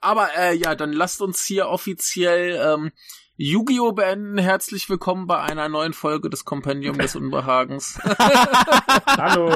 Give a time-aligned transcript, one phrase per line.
[0.00, 2.92] Aber äh, ja, dann lasst uns hier offiziell ähm,
[3.36, 3.92] Yu-Gi-Oh!
[3.92, 4.38] beenden.
[4.38, 8.00] Herzlich willkommen bei einer neuen Folge des Kompendium des Unbehagens.
[9.06, 9.52] Hallo.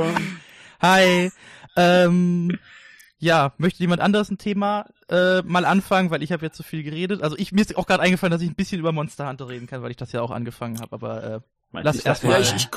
[0.80, 1.32] Hi.
[1.76, 2.58] Ähm,
[3.18, 6.82] ja, möchte jemand anderes ein Thema äh, mal anfangen, weil ich habe jetzt so viel
[6.82, 7.22] geredet.
[7.22, 9.66] Also ich mir ist auch gerade eingefallen, dass ich ein bisschen über Monster Hunter reden
[9.66, 11.40] kann, weil ich das ja auch angefangen habe, aber äh,
[11.72, 12.32] Lass erst mal.
[12.32, 12.68] Ja, ich, ich,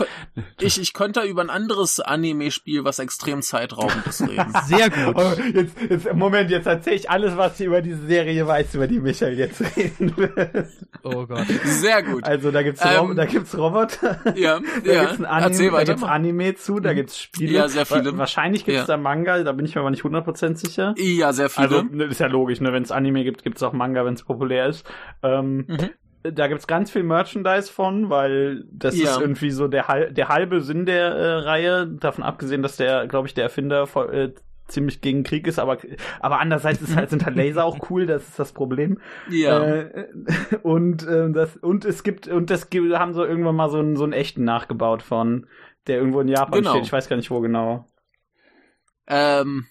[0.61, 4.53] ich, ich könnte über ein anderes Anime-Spiel, was extrem zeitraubend ist, reden.
[4.65, 5.15] Sehr gut.
[5.17, 8.87] Oh, jetzt, jetzt, Moment, jetzt erzähle ich alles, was ich über diese Serie weiß, über
[8.87, 10.67] die Michael jetzt reden will.
[11.03, 11.45] Oh Gott.
[11.65, 12.23] Sehr gut.
[12.23, 14.19] Also da gibt's, ähm, Rom da gibt's Roboter.
[14.37, 15.01] Ja, da ja.
[15.05, 17.51] gibt's ein Anime, da gibt's Anime zu, da gibt's Spiele.
[17.51, 18.17] Ja, sehr viele.
[18.17, 18.85] Wahrscheinlich gibt's Ja.
[18.87, 20.95] da Manga, da bin ich mir aber nicht 100% sicher.
[20.97, 21.67] Ja, sehr viele.
[21.67, 22.71] Also, ne, ist ja logisch, ne?
[22.71, 24.85] Wenn es Anime gibt, gibt's auch Manga, wenn es populär ist.
[25.21, 25.89] Ähm, Mhm.
[26.33, 29.11] Da gibt's ganz viel Merchandise von, weil das Ja.
[29.11, 31.87] ist irgendwie so der, hal- der halbe Sinn der äh, Reihe.
[31.87, 34.33] Davon abgesehen, dass der, glaube ich, der Erfinder voll, äh,
[34.67, 35.77] ziemlich gegen Krieg ist, aber
[36.21, 38.99] aber andererseits ist halt, sind halt Laser auch cool, das ist das Problem.
[39.29, 39.63] ja.
[39.63, 40.07] Äh,
[40.63, 43.95] und äh, das und es gibt und das gibt, haben so irgendwann mal so einen
[43.95, 45.45] so einen echten nachgebaut von,
[45.85, 46.71] der irgendwo in Japan Genau.
[46.71, 46.85] steht.
[46.85, 47.87] Ich weiß gar nicht wo genau.
[49.07, 49.65] ähm,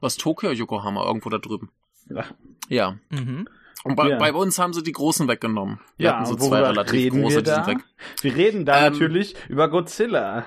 [0.00, 1.70] was Tokio, Yokohama, irgendwo da drüben.
[2.16, 2.32] Ach.
[2.68, 2.96] Ja.
[3.10, 3.46] Mhm.
[3.84, 4.18] Und bei, Ja.
[4.18, 5.78] bei uns haben sie die großen weggenommen.
[5.96, 7.66] Wir Ja, hatten so zwei relativ reden große, wir die sind da?
[7.68, 7.78] weg.
[8.22, 10.46] Wir reden da Ähm, natürlich über Godzilla.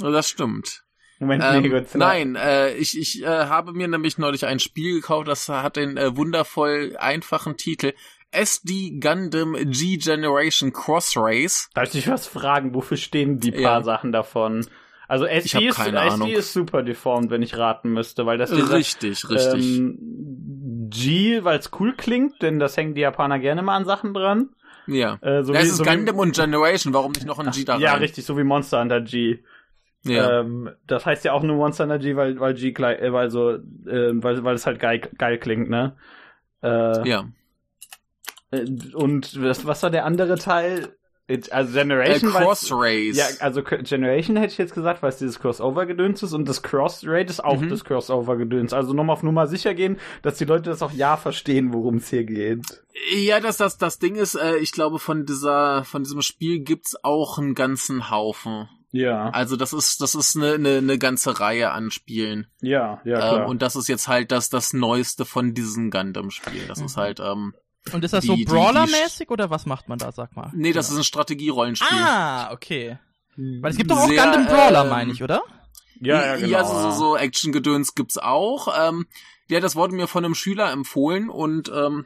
[0.00, 0.84] Das stimmt.
[1.20, 2.06] Moment, Ähm, nee, Godzilla.
[2.06, 5.96] nein, äh, ich, ich äh, habe mir nämlich neulich ein Spiel gekauft, das hat den
[5.96, 7.92] äh, wundervoll einfachen Titel
[8.30, 11.70] SD Gundam G Generation Cross Race.
[11.74, 12.74] Darf ich dich was fragen?
[12.74, 13.82] Wofür stehen die paar Ja.
[13.82, 14.66] Sachen davon?
[15.08, 18.74] Also SD ist, keine SD ist super deformed, wenn ich raten müsste, weil das dieser,
[18.76, 19.78] richtig, richtig.
[19.78, 19.98] Ähm,
[20.90, 24.50] G, weil es cool klingt, denn das hängen die Japaner gerne mal an Sachen dran.
[24.86, 25.18] ja.
[25.22, 27.64] Äh, so ja, wie- ist so wie- Gundam und Generation, warum nicht noch ein G
[27.64, 27.80] da rein?
[27.82, 29.38] Ja, richtig, so wie Monster Hunter G.
[30.04, 30.40] Ja.
[30.40, 33.30] Ähm, das heißt ja auch nur Monster Hunter G, weil, weil G gleich, äh, weil
[33.30, 35.96] so, äh, weil, weil es halt geil, geil klingt, ne?
[36.62, 37.24] Äh, ja.
[38.50, 40.96] äh, Und was war der andere Teil?
[41.50, 43.16] Also Äh, Generation weil's- Cross Race.
[43.16, 47.28] Ja, also Generation hätte ich jetzt gesagt, weil es dieses Crossover-Gedöns ist und das Cross-Rate
[47.30, 47.68] ist auch Mhm.
[47.68, 48.72] das Crossover-Gedöns.
[48.72, 52.08] Also nochmal auf Nummer sicher gehen, dass die Leute das auch ja verstehen, worum es
[52.08, 52.64] hier geht.
[53.14, 56.96] Ja, das, das, das Ding ist, äh, ich glaube, von dieser, von diesem Spiel gibt's
[57.04, 58.68] auch einen ganzen Haufen.
[58.90, 62.46] Ja, Also das ist, das ist eine, eine, eine ganze Reihe an Spielen.
[62.62, 63.42] ja, ja, klar.
[63.42, 66.66] Ähm, und das ist jetzt halt das, das Neueste von diesen Gundam-Spielen.
[66.68, 67.00] Das ist Mhm.
[67.00, 67.52] halt, ähm,
[67.92, 70.50] Und ist das Die- so Brawler-mäßig oder was macht man da, sag mal?
[70.54, 71.98] nee, das ist ein Strategierollenspiel.
[71.98, 72.98] Ah, okay.
[73.36, 75.42] Weil es gibt doch auch Sehr, Gundam Brawler, ähm, meine ich, oder?
[76.00, 76.48] ja, ja, genau.
[76.48, 78.68] Ja, so, so, so Action-Gedöns gibt's auch.
[78.88, 79.06] Ähm,
[79.48, 82.04] ja, das wurde mir von einem Schüler empfohlen und ähm,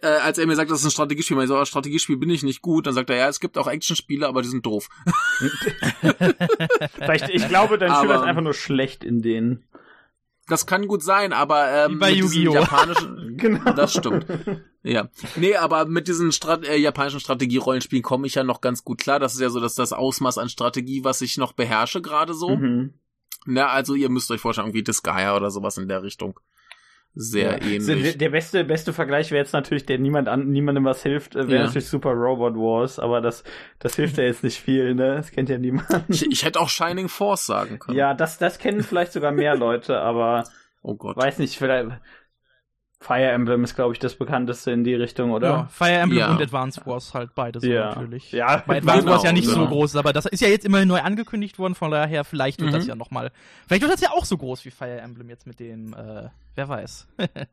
[0.00, 2.44] äh, als er mir sagt, das ist ein Strategiespiel, ich so, "Ah, Strategiespiel bin ich
[2.44, 4.88] nicht gut, dann sagt er, ja, es gibt auch Actionspiele, aber die sind doof.
[6.94, 9.64] Vielleicht, ich glaube, dein Schüler ist Aber- einfach nur schlecht in denen.
[10.46, 12.54] Das kann gut sein, aber ähm, Wie bei Yu-Gi-Oh!
[12.54, 13.72] japanischen, Genau.
[13.72, 14.24] das stimmt.
[14.82, 18.98] Ja, nee, aber mit diesen Strat äh, japanischen Strategierollenspielen komme ich ja noch ganz gut
[19.00, 19.18] klar.
[19.18, 22.56] Das ist ja so, dass das Ausmaß an Strategie, was ich noch beherrsche gerade so.
[22.56, 22.94] Mhm.
[23.46, 26.38] Na, also ihr müsst euch vorstellen, irgendwie Disgaea oder sowas in der Richtung.
[27.14, 27.66] Sehr Ja.
[27.66, 28.18] Ähnlich.
[28.18, 31.60] der beste, beste Vergleich wäre jetzt natürlich, der niemand an, niemandem was hilft, äh, wäre
[31.60, 31.64] Ja.
[31.66, 33.42] natürlich Super Robot Wars, aber das,
[33.80, 35.16] das hilft ja jetzt nicht viel, ne?
[35.16, 35.88] Das kennt ja niemand.
[36.08, 37.96] Ich, ich hätte auch Shining Force sagen können.
[37.98, 40.44] Ja, das, das kennen vielleicht sogar mehr Leute, aber
[40.82, 41.16] Oh Gott.
[41.16, 41.88] weiß nicht, vielleicht
[43.00, 45.68] Fire Emblem ist, glaube ich, das bekannteste in die Richtung, Ja, oder?
[45.70, 46.30] Fire Emblem Ja.
[46.32, 47.90] und Advance Wars halt beide so Ja.
[47.94, 48.32] natürlich.
[48.32, 49.68] Ja, Bei Advance Genau, Wars ja nicht so genau.
[49.68, 52.74] groß, aber das ist ja jetzt immerhin neu angekündigt worden, von daher vielleicht wird Mhm.
[52.74, 53.30] das ja nochmal.
[53.68, 56.68] Vielleicht wird das ja auch so groß wie Fire Emblem jetzt mit dem, äh, wer
[56.68, 57.06] weiß.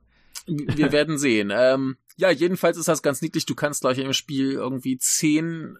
[0.48, 1.52] Wir werden sehen.
[1.56, 3.46] Ähm, ja, jedenfalls ist das ganz niedlich.
[3.46, 5.78] Du kannst, glaube ich, im Spiel irgendwie zehn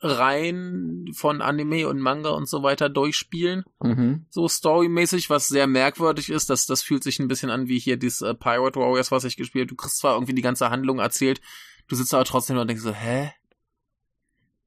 [0.00, 3.64] Reihen von Anime und Manga und so weiter durchspielen.
[3.80, 4.26] Mhm.
[4.28, 6.50] So storymäßig, was sehr merkwürdig ist.
[6.50, 9.36] Das, das fühlt sich ein bisschen an wie hier dieses äh, Pirate Warriors, was ich
[9.36, 9.74] gespielt habe.
[9.74, 11.40] Du kriegst zwar irgendwie die ganze Handlung erzählt,
[11.88, 13.32] du sitzt aber trotzdem und denkst so, hä?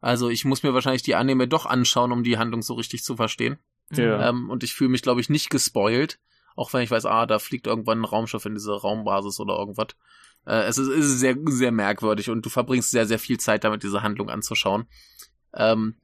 [0.02, 3.16] Also ich muss mir wahrscheinlich die Anime doch anschauen, um die Handlung so richtig zu
[3.16, 3.60] verstehen.
[3.92, 4.30] Ja.
[4.30, 6.20] Ähm, und ich fühle mich, glaube ich, nicht gespoilt.
[6.56, 9.88] Auch wenn ich weiß, ah, da fliegt irgendwann ein Raumschiff in diese Raumbasis oder irgendwas.
[10.46, 13.84] Äh, es ist, ist sehr, sehr merkwürdig und du verbringst sehr, sehr viel Zeit damit,
[13.84, 14.88] diese Handlung anzuschauen.
[15.54, 15.96] Ähm,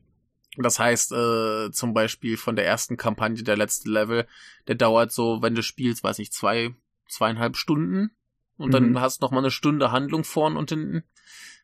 [0.57, 4.25] das heißt, äh, zum Beispiel von der ersten Kampagne, der letzte Level,
[4.67, 6.73] der dauert so, wenn du spielst, weiß ich, zwei,
[7.09, 8.11] zweieinhalb Stunden.
[8.57, 8.99] Und dann Mhm.
[9.01, 11.03] hast du noch mal eine Stunde Handlung vorn und hinten.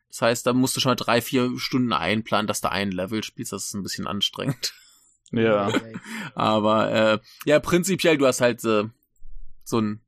[0.08, 3.24] Das heißt, da musst du schon mal drei, vier Stunden einplanen, dass du ein Level
[3.24, 3.52] spielst.
[3.52, 4.74] Das ist ein bisschen anstrengend.
[5.34, 5.72] Ja.
[6.34, 8.84] Aber äh, ja, prinzipiell, du hast halt äh,
[9.64, 10.02] so ein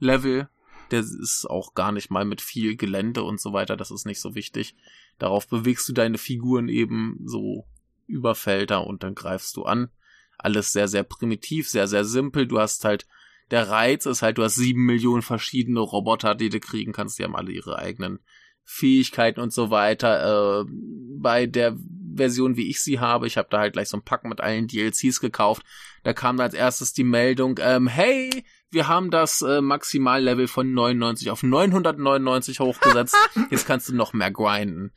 [0.00, 0.48] Level,
[0.90, 4.20] der ist auch gar nicht mal mit viel Gelände und so weiter, das ist nicht
[4.20, 4.74] so wichtig.
[5.18, 7.66] Darauf bewegst du deine Figuren eben so
[8.06, 9.90] über Felder und dann greifst du an.
[10.36, 12.46] alles sehr, sehr primitiv, sehr, sehr simpel.
[12.46, 13.06] Du hast halt,
[13.50, 17.24] der Reiz ist halt, du hast sieben Millionen verschiedene Roboter, die du kriegen kannst, die
[17.24, 18.18] haben alle ihre eigenen
[18.64, 20.62] Fähigkeiten und so weiter.
[20.62, 21.76] Äh, bei der
[22.16, 24.66] Version, wie ich sie habe, ich habe da halt gleich so ein Pack mit allen
[24.66, 25.62] DLCs gekauft.
[26.02, 31.30] Da kam als erstes die Meldung, ähm, hey, wir haben das äh, Maximallevel von 99
[31.30, 33.16] auf 999 hochgesetzt.
[33.50, 34.92] Jetzt kannst du noch mehr grinden.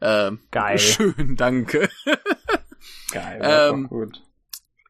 [0.00, 0.78] Ähm, Geil.
[0.78, 1.88] Schön, danke.
[3.10, 4.22] Geil, Ähm, gut.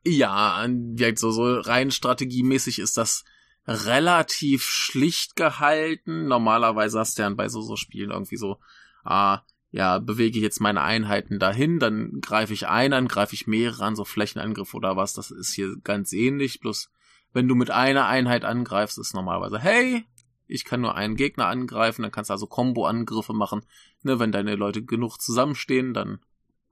[0.04, 3.24] Ja, direkt so, so rein strategiemäßig ist das
[3.66, 6.26] relativ schlicht gehalten.
[6.26, 8.58] Normalerweise hast du ja bei so, so Spielen irgendwie so,
[9.04, 13.46] ah, ja, bewege ich jetzt meine Einheiten dahin, dann greife ich einen an, greife ich
[13.46, 16.90] mehrere an, so Flächenangriff oder was, das ist hier ganz ähnlich, bloß
[17.32, 20.04] wenn du mit einer Einheit angreifst, ist normalerweise, hey,
[20.48, 23.64] ich kann nur einen Gegner angreifen, dann kannst du also Combo-Angriffe machen,
[24.02, 26.18] ne, wenn deine Leute genug zusammenstehen, dann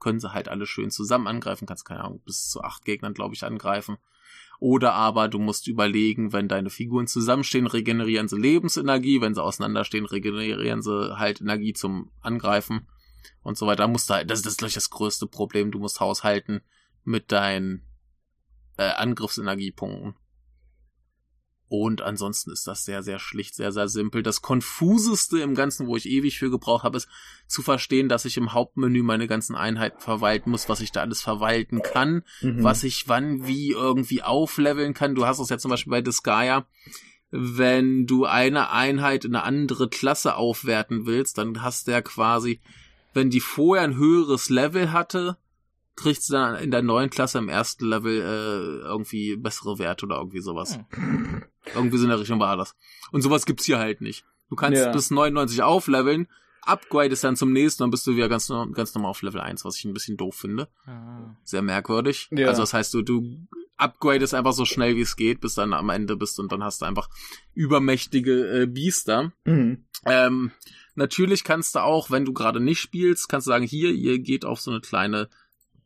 [0.01, 3.35] können sie halt alle schön zusammen angreifen, kannst keine Ahnung, bis zu acht Gegnern, glaube
[3.35, 3.99] ich, angreifen.
[4.61, 10.05] Oder aber du musst überlegen, wenn deine Figuren zusammenstehen, regenerieren sie Lebensenergie, wenn sie auseinanderstehen,
[10.05, 12.89] regenerieren sie halt Energie zum Angreifen
[13.43, 13.87] und so weiter.
[13.87, 16.63] Musst du halt, das ist das, glaub ich, das größte Problem, du musst haushalten
[17.05, 17.87] mit deinen
[18.79, 20.15] äh, Angriffsenergiepunkten.
[21.69, 24.23] Und ansonsten ist das sehr, sehr schlicht, sehr, sehr simpel.
[24.23, 27.09] Das konfuseste im Ganzen, wo ich ewig für gebraucht habe, ist
[27.47, 31.21] zu verstehen, dass ich im Hauptmenü meine ganzen Einheiten verwalten muss, was ich da alles
[31.21, 32.63] verwalten kann, Mhm.
[32.65, 35.15] was ich wann wie irgendwie aufleveln kann.
[35.15, 36.67] Du hast es ja zum Beispiel bei Disgaea,
[37.31, 42.61] wenn du eine Einheit in eine andere Klasse aufwerten willst, dann hast du ja quasi,
[43.13, 45.37] wenn die vorher ein höheres Level hatte,
[45.99, 50.17] kriegst du dann in der neuen Klasse im ersten Level äh, irgendwie bessere Werte oder
[50.17, 50.79] irgendwie sowas.
[51.75, 52.75] Irgendwie so in der Richtung war das.
[53.13, 54.25] Und sowas gibt's hier halt nicht.
[54.49, 54.93] Du kannst Ja.
[54.93, 56.29] bis 99 aufleveln,
[56.63, 59.77] upgradest dann zum nächsten, dann bist du wieder ganz, ganz normal auf Level 1, was
[59.77, 60.69] ich ein bisschen doof finde.
[60.87, 61.37] Ah.
[61.45, 62.29] Sehr merkwürdig.
[62.31, 62.49] Ja.
[62.49, 63.47] Also das heißt, du, du
[63.77, 66.81] upgradest einfach so schnell wie es geht, bis dann am Ende bist und dann hast
[66.83, 67.09] du einfach
[67.55, 69.33] übermächtige äh, Biester.
[69.45, 69.85] Mhm.
[70.05, 70.51] Ähm,
[70.95, 74.45] natürlich kannst du auch, wenn du gerade nicht spielst, kannst du sagen, hier, ihr geht
[74.45, 75.29] auf so eine kleine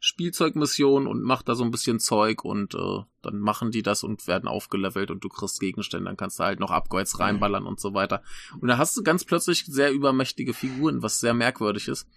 [0.05, 4.27] Spielzeugmission und macht da so ein bisschen Zeug und äh, dann machen die das und
[4.27, 7.95] werden aufgelevelt und du kriegst Gegenstände, dann kannst du halt noch Upgrades reinballern und so
[7.95, 8.23] weiter.
[8.61, 12.09] Und da hast du ganz plötzlich sehr übermächtige Figuren, was sehr merkwürdig ist.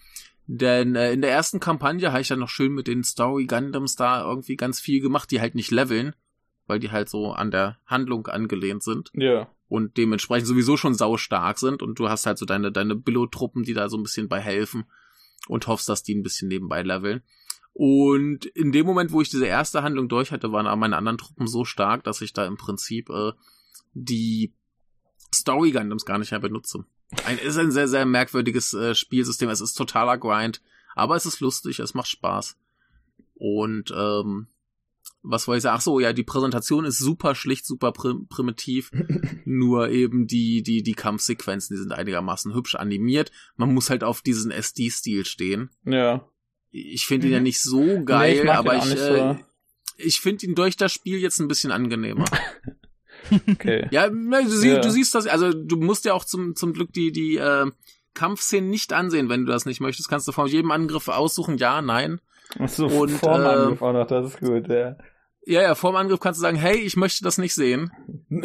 [0.47, 3.95] Denn äh, in der ersten Kampagne habe ich dann noch schön mit den Story Gundams
[3.95, 6.15] da irgendwie ganz viel gemacht, die halt nicht leveln,
[6.65, 9.47] weil die halt so an der Handlung angelehnt sind Ja.
[9.67, 13.73] und dementsprechend sowieso schon saustark sind und du hast halt so deine, deine Billo-Truppen, die
[13.75, 14.85] da so ein bisschen bei helfen
[15.47, 17.21] und hoffst, dass die ein bisschen nebenbei leveln.
[17.77, 21.45] Und in dem Moment, wo ich diese erste Handlung durch hatte, waren meine anderen Truppen
[21.45, 23.33] so stark, dass ich da im Prinzip äh,
[23.93, 24.53] die
[25.33, 26.85] Story Gundams gar nicht mehr benutze.
[27.25, 29.49] Ein, ist ein sehr, sehr merkwürdiges äh, Spielsystem.
[29.49, 30.61] Es ist totaler Grind,
[30.95, 32.57] aber es ist lustig, es macht Spaß.
[33.33, 34.47] Und ähm,
[35.21, 35.75] was wollte ich sagen?
[35.77, 38.89] Ach so, ja, die Präsentation ist super schlicht, super prim primitiv.
[39.43, 43.33] Nur eben die, die, die Kampfsequenzen, die sind einigermaßen hübsch animiert.
[43.57, 45.71] Man muss halt auf diesen SD-Stil stehen.
[45.83, 46.25] Ja.
[46.77, 47.43] Ich finde ihn ja Mhm.
[47.43, 49.37] nicht so geil, Nee, ich aber ich, äh, so.
[49.97, 52.25] ich finde ihn durch das Spiel jetzt ein bisschen angenehmer.
[53.49, 53.87] Okay.
[53.89, 54.79] ja, du, sie, Ja.
[54.81, 57.65] du siehst das, also du musst ja auch zum, zum Glück die, die äh,
[58.13, 60.09] Kampfszenen nicht ansehen, wenn du das nicht möchtest.
[60.09, 62.21] Kannst du vor jedem Angriff aussuchen, ja, nein.
[62.59, 64.95] Ach so, Und, vorm äh, Angriff auch noch, das ist gut, ja.
[65.47, 67.91] Ja, ja, vorm Angriff kannst du sagen, hey, ich möchte das nicht sehen.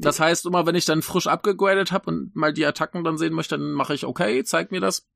[0.00, 3.32] Das heißt, immer wenn ich dann frisch abgegradet habe und mal die Attacken dann sehen
[3.32, 5.08] möchte, dann mache ich, okay, zeig mir das.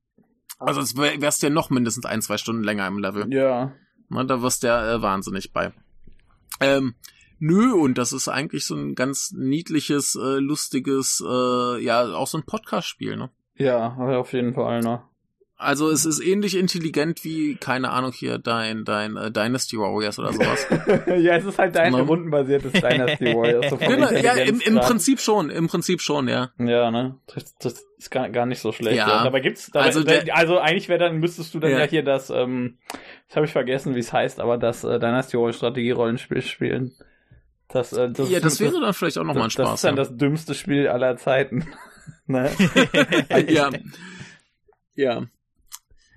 [0.65, 3.31] Also es wär, wärst du ja noch mindestens ein, zwei Stunden länger im Level.
[3.33, 3.73] Ja.
[4.09, 5.71] Ne, da wirst du ja äh, wahnsinnig bei.
[6.59, 6.95] Ähm,
[7.39, 12.37] nö, und das ist eigentlich so ein ganz niedliches, äh, lustiges, äh, ja, auch so
[12.37, 13.29] ein Podcast-Spiel, ne?
[13.55, 15.03] Ja, auf jeden Fall noch.
[15.63, 20.33] Also es ist ähnlich intelligent wie, keine Ahnung, hier dein, dein äh, Dynasty Warriors oder
[20.33, 20.67] sowas.
[21.07, 22.01] ja, es ist halt dein Ne?
[22.01, 23.69] rundenbasiertes Dynasty Warriors.
[23.69, 24.75] so genau, ja, im, im.
[24.79, 26.51] Prinzip schon, im Prinzip schon, ja.
[26.59, 27.15] Ja, ne?
[27.33, 28.97] Das, das ist gar, gar nicht so schlecht.
[28.97, 29.07] Ja.
[29.07, 29.23] Ja.
[29.23, 31.79] Dabei gibt's, dabei, Also der- also eigentlich wäre dann, müsstest du dann Ja.
[31.79, 32.77] ja, hier das, ähm,
[33.27, 36.93] das habe ich vergessen, wie es heißt, aber das äh, Dynasty Warriors Strategie-Rollenspiel spielen.
[37.69, 39.75] Das, äh, das ja, das wäre dann vielleicht auch nochmal ein das, das Spaß.
[39.75, 40.03] ist dann ja.
[40.03, 41.65] das dümmste Spiel aller Zeiten.
[42.27, 42.51] ne?
[43.47, 43.69] ja.
[44.95, 45.23] ja.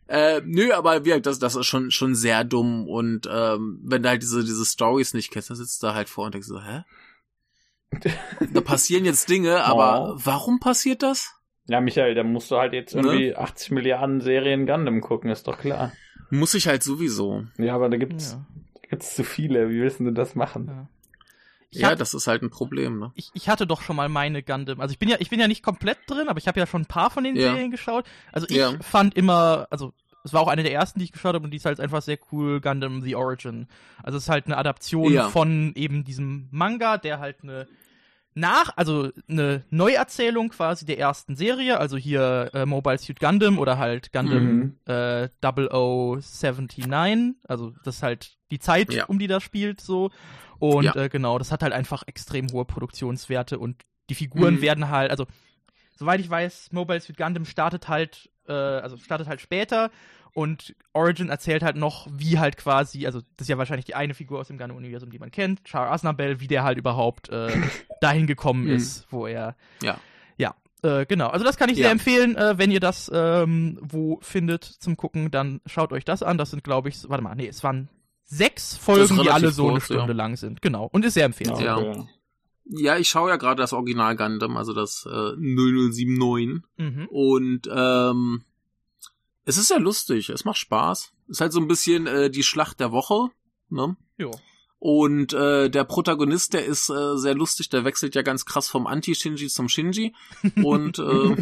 [0.08, 4.02] Äh, nö, aber wie gesagt, das, das ist schon, schon sehr dumm und ähm, wenn
[4.02, 6.60] du halt diese, diese Stories nicht kennst, dann sitzt du halt vor und denkst so,
[6.62, 6.84] hä?
[8.52, 10.20] Da passieren jetzt Dinge, aber Oh.
[10.24, 11.32] warum passiert das?
[11.66, 13.02] Ja, Michael, da musst du halt jetzt Ne?
[13.02, 15.92] irgendwie 80 Milliarden Serien Gundam gucken, ist doch klar.
[16.30, 17.44] Muss ich halt sowieso.
[17.58, 18.46] Ja, aber da gibt's, Ja.
[18.74, 19.70] da gibt's zu viele.
[19.70, 20.66] Wie willst du das machen?
[20.68, 20.88] Ja.
[21.70, 23.10] Ich, ja, hab, das ist halt ein Problem, ne?
[23.14, 24.80] ich, ich hatte doch schon mal meine Gundam.
[24.80, 26.82] Also ich bin ja, ich bin ja nicht komplett drin, aber ich habe ja schon
[26.82, 27.50] ein paar von den Ja.
[27.50, 28.06] Serien geschaut.
[28.32, 28.72] Also ich Ja.
[28.80, 29.92] fand immer, also
[30.24, 32.02] Es war auch eine der ersten, die ich geschaut habe und die ist halt einfach
[32.02, 33.68] sehr cool, Gundam The Origin.
[34.02, 35.28] Also es ist halt eine Adaption Ja.
[35.28, 37.68] von eben diesem Manga, der halt eine
[38.38, 43.78] nach, also eine Neuerzählung quasi der ersten Serie, also hier äh, Mobile Suit Gundam oder
[43.78, 44.76] halt Gundam Mhm.
[44.86, 49.06] äh, 0079, also das ist halt die Zeit, Ja.
[49.06, 50.10] um die das spielt, so.
[50.58, 50.94] Und Ja.
[50.96, 54.60] äh, genau, das hat halt einfach extrem hohe Produktionswerte und die Figuren Mhm.
[54.60, 55.26] werden halt, also
[55.96, 59.90] soweit ich weiß, Mobile Suit Gundam startet halt, äh, also startet halt später
[60.36, 64.12] und Origin erzählt halt noch, wie halt quasi, also das ist ja wahrscheinlich die eine
[64.12, 67.48] Figur aus dem Gundam-Universum, die man kennt, Char Aznabel, wie der halt überhaupt äh,
[68.02, 68.70] dahin gekommen Mhm.
[68.76, 69.98] ist, wo er Ja.
[70.36, 71.28] ja, äh, genau.
[71.28, 71.84] Also das kann ich Ja.
[71.84, 72.36] sehr empfehlen.
[72.36, 76.36] Äh, wenn ihr das ähm, wo findet zum Gucken, dann schaut euch das an.
[76.36, 77.88] Das sind, glaube ich, warte mal, nee, es waren
[78.24, 80.16] sechs Folgen, die alle so eine kurz, Stunde ja.
[80.16, 80.60] lang sind.
[80.60, 80.86] Genau.
[80.92, 81.96] Und ist sehr empfehlenswert.
[81.96, 82.06] Ja.
[82.68, 86.62] Ja, ich schaue ja gerade das Original Gundam, also das äh, 0079.
[86.76, 87.06] Mhm.
[87.08, 88.42] Und ähm,
[89.46, 91.12] es ist ja lustig, es macht Spaß.
[91.28, 93.28] Ist halt so ein bisschen äh, die Schlacht der Woche,
[93.70, 93.96] ne?
[94.18, 94.32] Jo.
[94.78, 98.86] Und äh, der Protagonist, der ist äh, sehr lustig, der wechselt ja ganz krass vom
[98.86, 100.14] Anti-Shinji zum Shinji.
[100.62, 101.36] Und äh,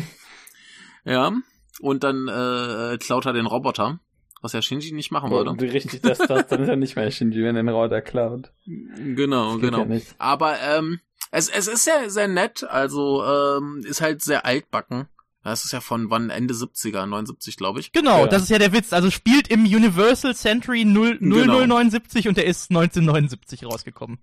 [1.04, 1.32] ja,
[1.80, 4.00] und dann äh, klaut er den Roboter,
[4.40, 5.50] was ja Shinji nicht machen würde.
[5.50, 8.52] Und richtig, das, das, dann ist ja nicht mehr Shinji, wenn den Rauter klaut.
[8.64, 9.80] Genau, genau.
[9.80, 10.14] Ja nicht.
[10.18, 15.08] Aber ähm, es, es ist ja sehr nett, also ähm, ist halt sehr altbacken.
[15.44, 17.92] Das ist ja von wann Ende 70er, 79, glaube ich.
[17.92, 18.26] Genau, Ja.
[18.26, 18.92] das ist ja der Witz.
[18.92, 21.58] Also spielt im Universal Century 0, Genau.
[21.66, 24.18] 0079 und der ist 1979 rausgekommen.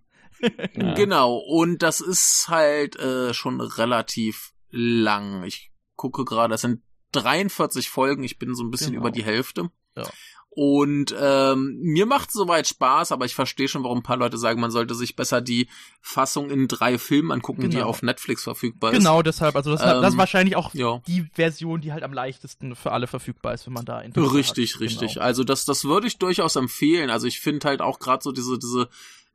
[0.75, 0.93] Ja.
[0.95, 5.43] Genau, und das ist halt äh, schon relativ lang.
[5.43, 9.01] Ich gucke gerade, das sind 43 Folgen, ich bin so ein bisschen Genau.
[9.01, 9.69] über die Hälfte.
[9.95, 10.09] Ja.
[10.53, 14.59] Und ähm, mir macht soweit Spaß, aber ich verstehe schon, warum ein paar Leute sagen,
[14.59, 15.69] man sollte sich besser die
[16.01, 17.87] Fassung in drei Filmen angucken, die Genau.
[17.87, 18.97] auf Netflix verfügbar ist.
[18.97, 21.01] Genau, deshalb, also das, ist- das ist Ähm, wahrscheinlich auch Ja.
[21.07, 24.73] die Version, die halt am leichtesten für alle verfügbar ist, wenn man da Interesse Richtig,
[24.73, 24.81] hat.
[24.81, 25.13] richtig.
[25.13, 25.25] Genau.
[25.25, 27.09] Also das, das würde ich durchaus empfehlen.
[27.09, 28.89] Also ich finde halt auch gerade so diese, diese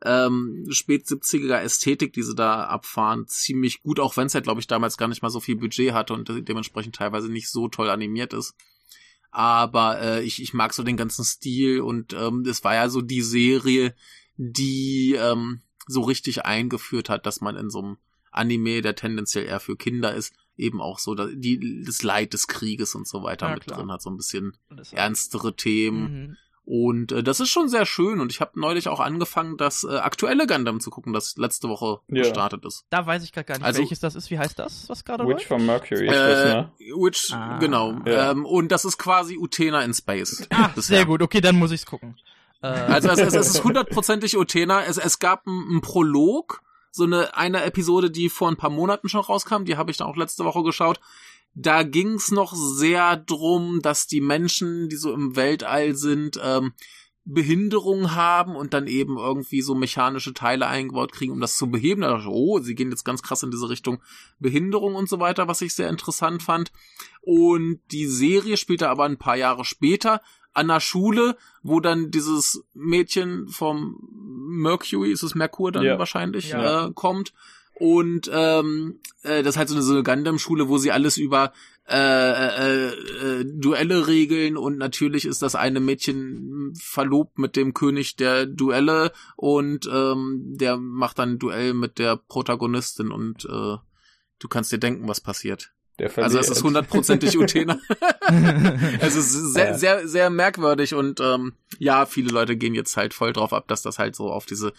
[0.04, 4.60] ähm, spät 70er Ästhetik, die sie da abfahren, ziemlich gut, auch wenn es halt, glaube
[4.60, 7.68] ich, damals gar nicht mal so viel Budget hatte und de- dementsprechend teilweise nicht so
[7.68, 8.54] toll animiert ist.
[9.36, 13.02] Aber äh, ich, ich mag so den ganzen Stil und ähm, es war ja so
[13.02, 13.94] die Serie,
[14.38, 17.98] die ähm, so richtig eingeführt hat, dass man in so einem
[18.30, 22.94] Anime, der tendenziell eher für Kinder ist, eben auch so die, das Leid des Krieges
[22.94, 23.78] und so weiter Ja, mit klar.
[23.78, 24.56] drin hat, so ein bisschen
[24.92, 26.00] ernstere Themen.
[26.00, 26.36] Mhm.
[26.68, 28.18] Und äh, das ist schon sehr schön.
[28.20, 32.00] Und ich habe neulich auch angefangen, das äh, aktuelle Gundam zu gucken, das letzte Woche
[32.08, 32.22] Ja.
[32.24, 32.84] gestartet ist.
[32.90, 34.30] Da weiß ich gerade gar nicht, Also- welches das ist.
[34.32, 36.72] Wie heißt das, was gerade Witch from Mercury ist das, Äh, ne?
[36.96, 37.58] which, Ah.
[37.58, 37.92] genau.
[38.04, 38.32] Ja.
[38.32, 40.46] Ähm, und das ist quasi Utena in Space.
[40.50, 41.22] Ah, sehr gut.
[41.22, 42.16] Okay, dann muss ich's gucken.
[42.62, 44.82] Äh, Also es, es, es ist hundertprozentig Utena.
[44.86, 49.20] Es, es gab einen Prolog, so eine, eine Episode, die vor ein paar Monaten schon
[49.20, 50.98] rauskam, die habe ich dann auch letzte Woche geschaut.
[51.58, 56.74] Da ging's noch sehr drum, dass die Menschen, die so im Weltall sind, ähm,
[57.24, 62.02] Behinderung haben und dann eben irgendwie so mechanische Teile eingebaut kriegen, um das zu beheben.
[62.02, 64.00] Da dachte ich, oh, sie gehen jetzt ganz krass in diese Richtung
[64.38, 66.70] Behinderung und so weiter, was ich sehr interessant fand.
[67.22, 70.20] Und die Serie spielte aber ein paar Jahre später
[70.52, 73.98] an der Schule, wo dann dieses Mädchen vom
[74.48, 75.98] Mercury, ist es Merkur dann Ja.
[75.98, 76.86] wahrscheinlich, Ja.
[76.86, 77.32] äh, kommt.
[77.78, 81.52] Und ähm, äh, das ist halt so eine, so eine Gundam-Schule, wo sie alles über
[81.86, 88.16] äh, äh, äh, Duelle regeln und natürlich ist das eine Mädchen verlobt mit dem König
[88.16, 93.76] der Duelle und ähm, der macht dann ein Duell mit der Protagonistin und äh,
[94.38, 95.70] du kannst dir denken, was passiert.
[96.16, 97.78] Also es ist hundertprozentig Utena.
[99.00, 99.78] es ist sehr, Ja.
[99.78, 103.82] sehr, sehr merkwürdig und ähm, ja, viele Leute gehen jetzt halt voll drauf ab, dass
[103.82, 104.72] das halt so auf diese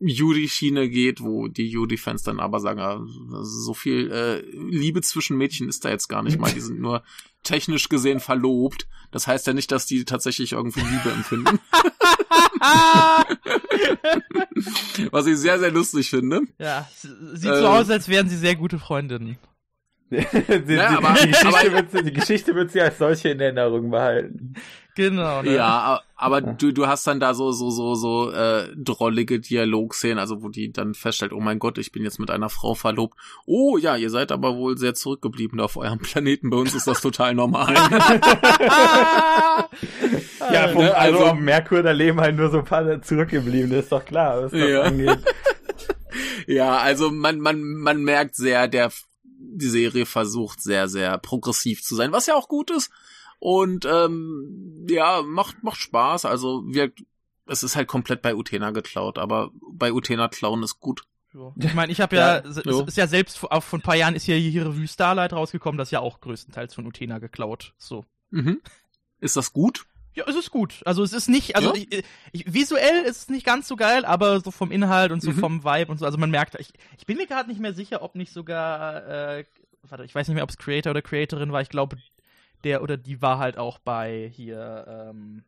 [0.00, 3.08] Judy-Schiene geht, wo die Judy-Fans dann aber sagen,
[3.42, 7.02] so viel äh, Liebe zwischen Mädchen ist da jetzt gar nicht mal, die sind nur
[7.42, 8.86] technisch gesehen verlobt.
[9.10, 11.58] Das heißt ja nicht, dass die tatsächlich irgendwie Liebe empfinden.
[15.10, 16.42] Was ich sehr, sehr lustig finde.
[16.58, 16.88] ja,
[17.34, 19.38] sieht Äh, so aus, als wären sie sehr gute Freundinnen.
[20.10, 20.16] die,
[20.66, 23.90] die, Ja, aber- die, Geschichte aber- wird, die Geschichte wird sie als solche in Erinnerung
[23.90, 24.54] behalten.
[24.98, 25.42] Genau.
[25.42, 25.54] Ne?
[25.54, 30.42] Ja, aber du, du hast dann da so, so, so, so äh, drollige Dialogszenen, also
[30.42, 33.16] wo die dann feststellt, oh mein Gott, ich bin jetzt mit einer Frau verlobt.
[33.46, 36.50] Oh ja, ihr seid aber wohl sehr zurückgeblieben auf eurem Planeten.
[36.50, 37.72] Bei uns ist das total normal.
[40.52, 43.70] Ja, vom, ne, also, also- auf Merkur, da leben halt nur so ein paar zurückgeblieben,
[43.72, 44.82] ist doch klar, was das Ja.
[44.82, 45.18] angeht.
[46.46, 48.90] ja, also man, man, man merkt sehr, der
[49.40, 52.90] die Serie versucht sehr, sehr progressiv zu sein, was ja auch gut ist.
[53.40, 56.24] Und ähm, ja, macht, macht Spaß.
[56.24, 56.92] Also wir,
[57.46, 61.04] es ist halt komplett bei Utena geklaut, aber bei Utena klauen ist gut.
[61.32, 61.54] So.
[61.56, 62.84] Ich meine, ich habe ja, Ja, es jo.
[62.84, 65.88] ist ja selbst auch vor ein paar Jahren ist ja hier Revue Starlight rausgekommen, das
[65.88, 67.74] ist ja auch größtenteils von Utena geklaut.
[67.76, 68.04] So.
[68.30, 68.60] Mhm.
[69.20, 69.84] Ist das gut?
[70.14, 70.80] Ja, es ist gut.
[70.84, 71.82] Also es ist nicht, also Ja?
[71.90, 75.30] ich, ich, visuell ist es nicht ganz so geil, aber so vom Inhalt und so
[75.30, 75.38] Mhm.
[75.38, 78.02] vom Vibe und so, also man merkt, ich, ich bin mir gerade nicht mehr sicher,
[78.02, 79.44] ob nicht sogar, äh,
[79.82, 81.98] warte, ich weiß nicht mehr, ob es Creator oder Creatorin war, ich glaube,
[82.64, 85.44] der oder die war halt auch bei hier, ähm,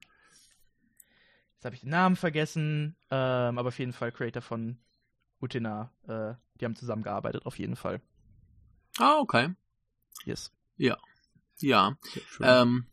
[1.54, 4.78] jetzt habe ich den Namen vergessen, ähm, aber auf jeden Fall Creator von
[5.40, 8.00] Utena, äh, die haben zusammengearbeitet, auf jeden Fall.
[8.98, 9.54] Ah, okay.
[10.24, 10.52] Yes.
[11.60, 11.96] Ja.
[12.28, 12.46] Schön.
[12.46, 12.86] Ähm,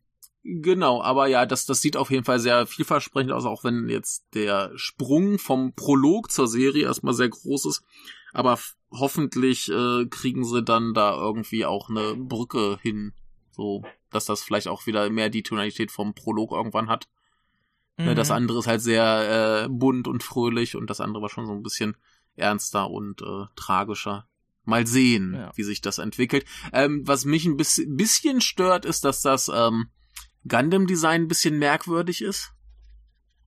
[0.44, 4.26] genau, aber ja, das, das sieht auf jeden Fall sehr vielversprechend aus, auch wenn jetzt
[4.34, 7.84] der Sprung vom Prolog zur Serie erstmal sehr groß ist.
[8.34, 8.60] Aber
[8.92, 13.14] hoffentlich äh, kriegen sie dann da irgendwie auch eine Brücke hin,
[13.58, 17.08] so dass das vielleicht auch wieder mehr die Tonalität vom Prolog irgendwann hat.
[17.98, 18.36] Ne, Das Mhm.
[18.36, 21.64] andere ist halt sehr äh, bunt und fröhlich und das andere war schon so ein
[21.64, 21.98] bisschen
[22.38, 24.28] ernster und äh, tragischer.
[24.64, 25.52] Mal sehen, Ja.
[25.56, 26.46] wie sich das entwickelt.
[26.74, 29.88] Ähm, was mich ein bisschen, bisschen stört, ist, dass das ähm,
[30.48, 32.54] Gundam-Design ein bisschen merkwürdig ist.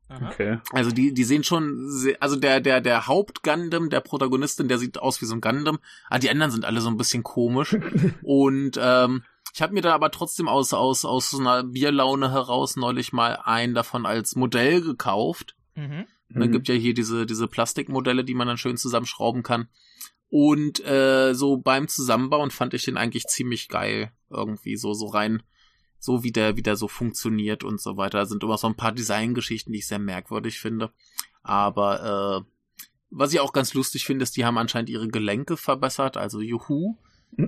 [0.08, 0.58] Okay.
[0.72, 4.98] Also die, die sehen schon, sehr, also der, der, der Haupt-Gundam, der Protagonistin, der sieht
[4.98, 5.78] aus wie so ein Gundam.
[6.08, 7.76] Ah, die anderen sind alle so ein bisschen komisch.
[8.22, 9.22] Und ähm,
[9.52, 13.38] ich habe mir da aber trotzdem aus, aus, aus so einer Bierlaune heraus neulich mal
[13.44, 15.56] einen davon als Modell gekauft.
[15.74, 16.06] Mhm.
[16.28, 16.52] Ne, Mhm.
[16.52, 19.68] gibt ja hier diese, diese Plastikmodelle, die man dann schön zusammenschrauben kann.
[20.28, 24.12] Und äh, so beim Zusammenbauen fand ich den eigentlich ziemlich geil.
[24.30, 25.42] Irgendwie so, so rein,
[25.98, 28.18] so wie der, wie der so funktioniert und so weiter.
[28.18, 30.92] Da sind immer so ein paar Designgeschichten, die ich sehr merkwürdig finde.
[31.42, 32.50] Aber äh,
[33.10, 36.16] was ich auch ganz lustig finde, ist, die haben anscheinend ihre Gelenke verbessert.
[36.16, 36.96] Also juhu.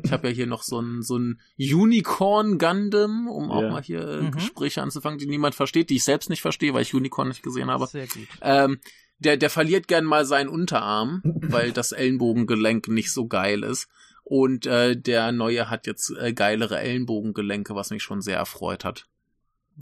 [0.05, 3.71] Ich habe ja hier noch so ein, so ein Unicorn Gundam, um auch Ja.
[3.71, 4.31] mal hier äh, Mhm.
[4.33, 7.71] Gespräche anzufangen, die niemand versteht, die ich selbst nicht verstehe, weil ich Unicorn nicht gesehen
[7.71, 7.87] habe.
[7.87, 8.29] Sehr gut.
[8.41, 8.79] Ähm,
[9.19, 13.89] der, der verliert gern mal seinen Unterarm, weil das Ellenbogengelenk nicht so geil ist.
[14.25, 19.07] Und äh, der neue hat jetzt äh, geilere Ellenbogengelenke, was mich schon sehr erfreut hat.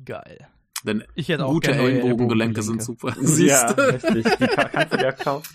[0.05, 0.49] Geil.
[0.83, 3.15] Denn Ich hätte auch gute neue Ellenbogengelenke sind super.
[3.21, 3.23] Ja,
[3.69, 3.93] Siehste?
[3.95, 4.25] richtig.
[4.39, 5.55] Die kann, kannst du dir kaufen.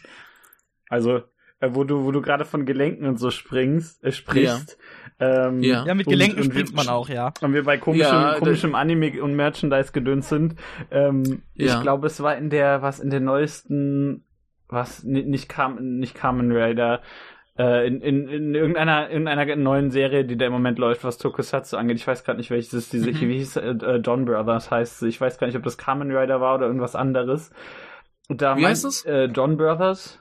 [0.87, 1.23] Also,
[1.61, 4.77] wo du, wo du gerade von Gelenken und so springst, äh, sprichst.
[5.19, 5.85] Ähm, Ja.
[5.85, 7.31] Ja, mit und- Gelenken und springt wir- man auch, ja.
[7.41, 10.55] Und wir bei komischem, Ja, komischem Anime und Merchandise gedöns sind.
[10.91, 11.75] Ähm, Ja.
[11.77, 14.25] Ich glaube, es war in der, was in der neuesten,
[14.67, 17.01] was ni- nicht kam, nicht Kamen Rider,
[17.57, 21.17] äh, in, in, in irgendeiner, in einer neuen Serie, die da im Moment läuft, was
[21.17, 21.95] Tokusatsu angeht.
[21.95, 23.19] Ich weiß gerade nicht, welches ist diese, Mhm.
[23.21, 25.07] wie hieß äh, äh, John Brothers heißt sie.
[25.07, 27.51] Ich weiß gar nicht, ob das Kamen Rider war oder irgendwas anderes.
[28.27, 29.05] Und da Wie mein- heißt es?
[29.05, 30.19] Äh, John Brothers.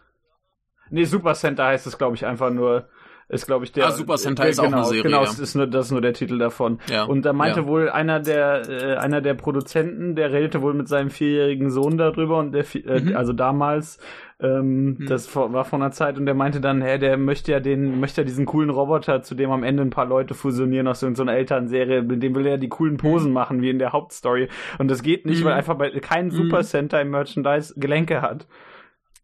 [0.91, 2.85] Nee, Super Center heißt es, glaube ich, einfach nur.
[3.27, 3.87] Ist, glaube ich, der.
[3.87, 5.25] Ah, Super Sentai äh, ist auch genau, eine Serie, Genau, ja.
[5.25, 6.79] das ist nur, das ist nur der Titel davon.
[6.91, 7.05] Ja.
[7.05, 7.67] Und da meinte ja.
[7.67, 12.37] wohl einer der, äh, einer der Produzenten, der redete wohl mit seinem vierjährigen Sohn darüber
[12.39, 13.17] und der, äh, Mhm.
[13.17, 13.99] also damals,
[14.41, 15.07] ähm, Mhm.
[15.07, 17.99] das vor, war vor einer Zeit und der meinte dann, hä, der möchte ja den,
[17.99, 21.13] möchte ja diesen coolen Roboter, zu dem am Ende ein paar Leute fusionieren aus so
[21.15, 23.93] so einer Elternserie, mit dem will er ja die coolen Posen machen, wie in der
[23.95, 24.49] Hauptstory.
[24.79, 25.47] Und das geht nicht, Mhm.
[25.47, 26.31] weil einfach bei kein Mhm.
[26.33, 28.47] Super Sentai Merchandise Gelenke hat.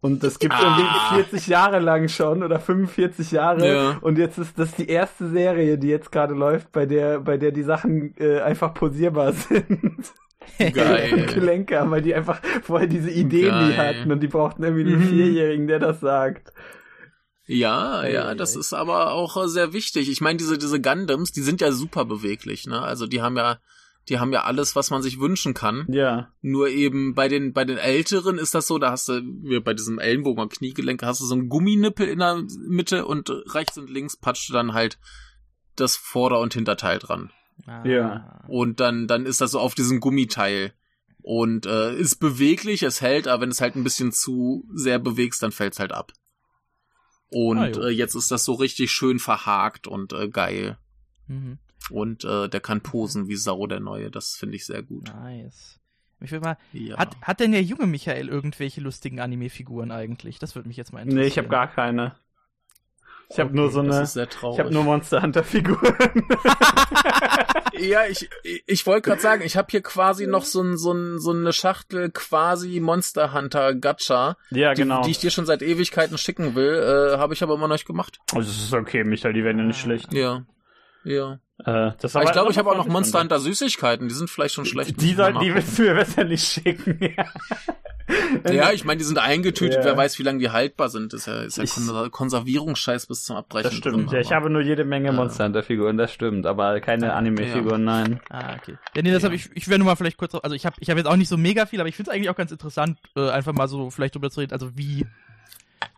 [0.02, 0.78] Und das gibt Ah.
[0.78, 3.68] irgendwie 40 Jahre lang schon oder 45 Jahre.
[3.72, 3.98] Ja.
[4.00, 7.52] Und jetzt ist das die erste Serie, die jetzt gerade läuft, bei der, bei der
[7.52, 10.12] die Sachen äh, einfach posierbar sind.
[10.58, 11.26] Geil.
[11.34, 13.94] Gelenke haben, weil die einfach vorher diese Ideen nie Geil.
[14.00, 15.08] hatten und die brauchten irgendwie einen Mhm.
[15.08, 16.50] Vierjährigen, der das sagt.
[17.46, 20.08] Ja, ja, das ist aber auch äh, sehr wichtig.
[20.10, 22.80] Ich meine, diese, diese Gundams, die sind ja super beweglich, ne?
[22.80, 23.58] Also die haben ja,
[24.10, 25.86] die haben ja alles, was man sich wünschen kann.
[25.88, 26.32] Ja.
[26.42, 29.72] Nur eben bei den, bei den Älteren ist das so, da hast du, wie bei
[29.72, 33.88] diesem Ellenbogen und Kniegelenk, hast du so einen Gumminippel in der Mitte und rechts und
[33.88, 34.98] links patscht du dann halt
[35.76, 37.30] das Vorder- und Hinterteil dran.
[37.66, 37.86] Ah.
[37.86, 38.44] Ja.
[38.48, 40.74] Und dann, dann ist das so auf diesem Gummiteil.
[41.22, 45.42] Und äh, ist beweglich, es hält, aber wenn es halt ein bisschen zu sehr bewegst,
[45.42, 46.12] dann fällt's halt ab.
[47.28, 50.78] Und Ah, äh, jetzt ist das so richtig schön verhakt und äh, geil.
[51.28, 51.58] Mhm.
[51.90, 54.10] Und äh, der kann posen wie Sau, der Neue.
[54.10, 55.12] Das finde ich sehr gut.
[55.14, 55.78] Nice.
[56.22, 56.98] Ich will mal, Ja.
[56.98, 60.38] hat, hat denn der junge Michael irgendwelche lustigen Anime-Figuren eigentlich?
[60.38, 61.22] Das würde mich jetzt mal interessieren.
[61.22, 62.14] Nee, ich habe gar keine.
[63.30, 64.04] Ich habe Okay, nur so das eine.
[64.04, 64.58] ist sehr traurig.
[64.58, 65.78] Ich habe nur Monster Hunter Figuren.
[67.78, 68.28] Ja, ich,
[68.66, 71.52] ich wollte gerade sagen, ich habe hier quasi noch so, ein, so, ein, so eine
[71.52, 75.02] Schachtel quasi Monster Hunter Gacha, ja, die, genau.
[75.02, 76.74] die ich dir schon seit Ewigkeiten schicken will,
[77.14, 78.18] äh, habe ich aber immer noch nicht gemacht.
[78.34, 80.12] Also, das ist okay, Michael, die werden ja nicht schlecht.
[80.12, 80.44] Ja.
[81.04, 81.38] Ja.
[81.64, 83.20] Äh, das Aber ich glaube, ich habe auch noch Monster.
[83.20, 85.00] Hunter Süßigkeiten, die sind vielleicht schon schlecht.
[85.00, 86.98] Die, soll, die willst du mir besser nicht schicken.
[88.44, 89.84] Ja, ja, ich meine, die sind eingetütet, Ja.
[89.84, 91.14] wer weiß, wie lange die haltbar sind.
[91.14, 93.70] Ist ja, ist ja Ich- Konser- Konservierungsscheiß bis zum Abbrechen.
[93.70, 94.10] das stimmt.
[94.10, 95.12] drin, ja, ich habe nur jede Menge.
[95.12, 98.20] Monster Hunter Figuren, das stimmt, aber keine Anime-Figuren, nein.
[98.28, 98.76] Ah, okay.
[98.96, 99.26] Ja, nee, das Ja.
[99.26, 101.06] habe ich, ich werde nur mal vielleicht kurz, drauf- also ich habe ich hab jetzt
[101.06, 103.52] auch nicht so mega viel, aber ich finde es eigentlich auch ganz interessant, äh, einfach
[103.52, 105.06] mal so vielleicht drüber zu reden, also wie,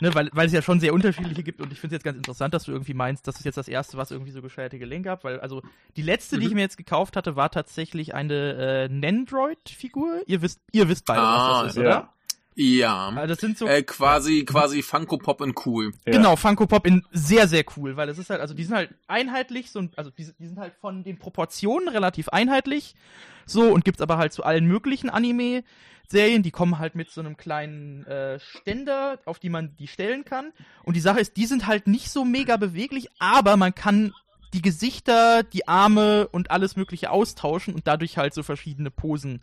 [0.01, 2.17] ne, weil, weil es ja schon sehr unterschiedliche gibt und ich finde es jetzt ganz
[2.19, 5.11] interessant, dass du irgendwie meinst, das ist jetzt das erste, was irgendwie so gescheuerte Gelenke
[5.11, 5.63] hat, weil also
[5.97, 6.57] die letzte, die ich Mhm.
[6.57, 10.23] mir jetzt gekauft hatte, war tatsächlich eine äh, Nendroid-Figur.
[10.27, 11.83] Ihr wisst, ihr wisst beide, Ah, was das ist, ja.
[11.83, 12.09] oder?
[12.55, 13.09] Ja.
[13.09, 15.93] Also das sind so Äh, quasi, quasi Funko Pop in cool.
[16.07, 16.13] Ja.
[16.13, 18.95] Genau, Funko Pop in sehr, sehr cool, weil es ist halt, also die sind halt
[19.09, 22.95] einheitlich, so, also die, die sind halt von den Proportionen relativ einheitlich,
[23.47, 27.37] so, und gibt's aber halt zu allen möglichen Anime-Serien, die kommen halt mit so einem
[27.37, 30.53] kleinen äh, Ständer, auf die man die stellen kann.
[30.85, 34.13] Und die Sache ist, die sind halt nicht so mega beweglich, aber man kann
[34.55, 39.41] die Gesichter, die Arme und alles mögliche austauschen und dadurch halt so verschiedene Posen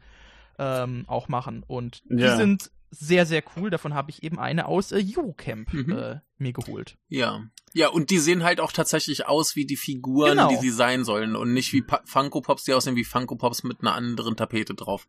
[0.60, 1.64] ähm, auch machen.
[1.68, 2.36] Und die Ja.
[2.36, 3.70] sind sehr, sehr cool.
[3.70, 5.92] Davon habe ich eben eine aus äh, Eurocamp Mhm.
[5.92, 6.98] äh, mir geholt.
[7.08, 7.44] Ja.
[7.74, 10.50] Ja, und die sehen halt auch tatsächlich aus wie die Figuren, Genau.
[10.50, 13.64] die sie sein sollen und nicht wie pa Funko Pops, die aussehen wie Funko Pops
[13.64, 15.08] mit einer anderen Tapete drauf.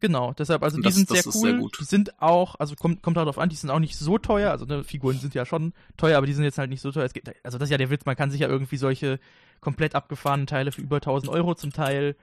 [0.00, 1.40] Genau, deshalb, also die Das- sind das sehr cool.
[1.40, 1.78] sehr gut.
[1.80, 4.50] Die sind auch, also kommt, kommt darauf an, die sind auch nicht so teuer.
[4.50, 7.04] Also ne, Figuren sind ja schon teuer, aber die sind jetzt halt nicht so teuer.
[7.04, 9.18] Es gibt, also das ist ja der Witz, man kann sich ja irgendwie solche
[9.60, 12.16] komplett abgefahrenen Teile für über 1000 Euro zum Teil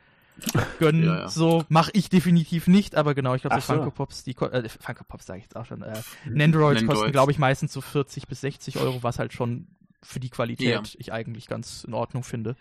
[0.79, 1.03] gönnen.
[1.03, 1.29] Ja, ja.
[1.29, 3.73] So mache ich definitiv nicht, aber genau, ich glaube, so Ach so.
[3.75, 5.81] Funko Pops, die äh, Funko Pops sage ich jetzt auch schon.
[5.81, 5.93] Äh,
[6.25, 9.67] Nendroids kosten, glaube ich, meistens so 40 bis 60 Euro, was halt schon
[10.01, 10.81] für die Qualität Ja.
[10.97, 12.55] ich eigentlich ganz in Ordnung finde.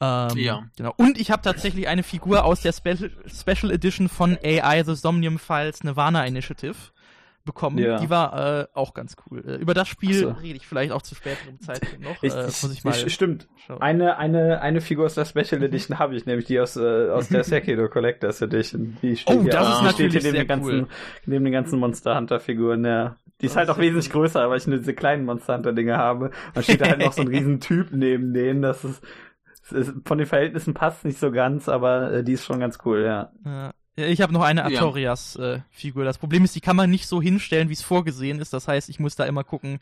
[0.00, 0.64] Ähm, Ja.
[0.76, 0.92] Genau.
[0.96, 5.38] Und ich habe tatsächlich eine Figur aus der Spe Special Edition von AI The Somnium
[5.38, 6.76] Files Nirvana Initiative
[7.46, 7.78] bekommen.
[7.78, 7.98] Ja.
[7.98, 9.42] Die war äh, auch ganz cool.
[9.46, 10.28] Äh, über das Spiel so.
[10.32, 12.22] rede ich vielleicht auch zu späteren Zeitpunkt noch.
[12.22, 13.48] Ich, äh, ich, ich stimmt.
[13.66, 13.80] schauen.
[13.80, 17.28] Eine, eine, eine Figur aus der Special Edition habe ich, nämlich die aus, äh, aus
[17.28, 18.98] der Sekido Collectors Edition.
[19.00, 20.86] Die steht Oh, hier das ist natürlich neben sehr den ganzen, cool.
[21.24, 23.16] neben den ganzen Monster Hunter Figuren, ja.
[23.40, 24.22] Die ist Das halt auch wesentlich cool.
[24.22, 26.30] größer, aber ich nur diese kleinen Monster Hunter Dinge habe.
[26.54, 29.02] Und steht da halt noch so ein riesen Typ neben denen, das ist,
[29.64, 32.78] es ist, von den Verhältnissen passt nicht so ganz, aber äh, die ist schon ganz
[32.84, 33.30] cool, ja.
[33.44, 33.72] Ja.
[33.96, 34.66] Ja, Ich habe noch eine Ja.
[34.66, 36.04] Artorias-Figur.
[36.04, 38.52] das Problem ist, die kann man nicht so hinstellen, wie es vorgesehen ist.
[38.52, 39.80] Das heißt, ich muss da immer gucken,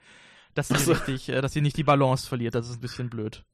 [0.55, 0.92] dass sie Ach so.
[0.92, 2.55] richtig, äh, dass sie nicht die Balance verliert.
[2.55, 3.44] Das ist ein bisschen blöd.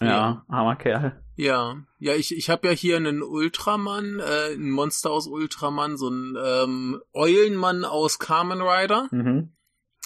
[0.00, 0.44] Ja, Ja.
[0.48, 1.22] armer Kerl.
[1.36, 6.08] Ja, ja, ich, ich habe ja hier einen Ultraman, äh, ein Monster aus Ultraman, so
[6.08, 9.08] ein ähm, Eulenmann aus Kamen Rider.
[9.10, 9.52] Mhm.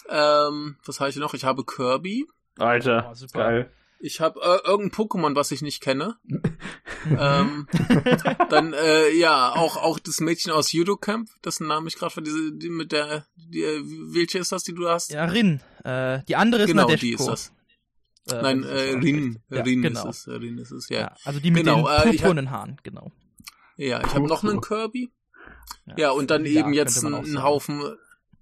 [0.09, 1.35] Ähm, was habe ich noch?
[1.35, 2.27] Ich habe Kirby.
[2.59, 3.38] Alter, Oh, super.
[3.38, 3.71] geil.
[4.03, 6.17] Ich habe äh, irgendein Pokémon, was ich nicht kenne.
[7.07, 7.67] ähm,
[8.49, 12.23] dann äh, ja auch auch das Mädchen aus Judo Camp, dessen Namen ich gerade für
[12.23, 15.11] diese die mit der die, äh, welche ist das, die du hast?
[15.13, 15.61] ja, Rin.
[15.85, 17.05] Äh, die andere ist genau, Nadeshko.
[17.07, 17.53] die ist das.
[18.31, 19.43] Äh, Nein, äh, Rin.
[19.51, 20.09] Ja, Rin genau.
[20.09, 21.01] ist es, Rin ist es, ja.
[21.01, 23.13] Ja, also die mit Genau, den äh, purpurnen Haaren, genau.
[23.77, 25.11] Ja, ich habe noch einen Kirby.
[25.87, 27.45] Ja, Ja, und dann Ja, eben jetzt könnte man ein, auch ein sagen.
[27.45, 27.97] Haufen,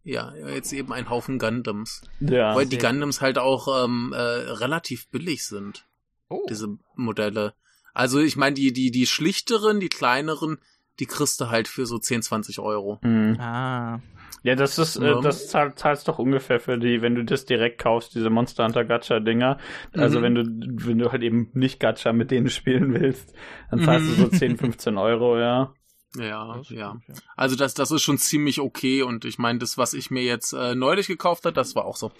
[0.08, 2.02] ja, jetzt eben ein Haufen Gundams.
[2.20, 2.54] Ja.
[2.54, 5.84] Weil die Gundams halt auch ähm, äh, relativ billig sind,
[6.30, 7.54] Oh, diese Modelle.
[7.94, 10.58] Also ich meine, die, die, die schlichteren, die kleineren,
[11.00, 12.98] die kriegst du halt für so 10, 20 Euro.
[13.02, 13.38] Mhm.
[13.40, 14.00] ah.
[14.44, 17.80] Ja, das ist, äh, das zahl, zahlst doch ungefähr für die, wenn du das direkt
[17.80, 19.58] kaufst, diese Monster Hunter Gacha Dinger.
[19.94, 20.22] Also Mhm.
[20.22, 20.42] wenn du,
[20.86, 23.34] wenn du halt eben nicht Gacha mit denen spielen willst,
[23.70, 24.32] dann zahlst du so Mhm.
[24.32, 25.74] 10, 15 Euro, ja.
[26.18, 27.00] Ja, ja.
[27.36, 30.52] Also das, das ist schon ziemlich okay und ich meine, das, was ich mir jetzt
[30.52, 32.12] äh, neulich gekauft habe, das war auch so,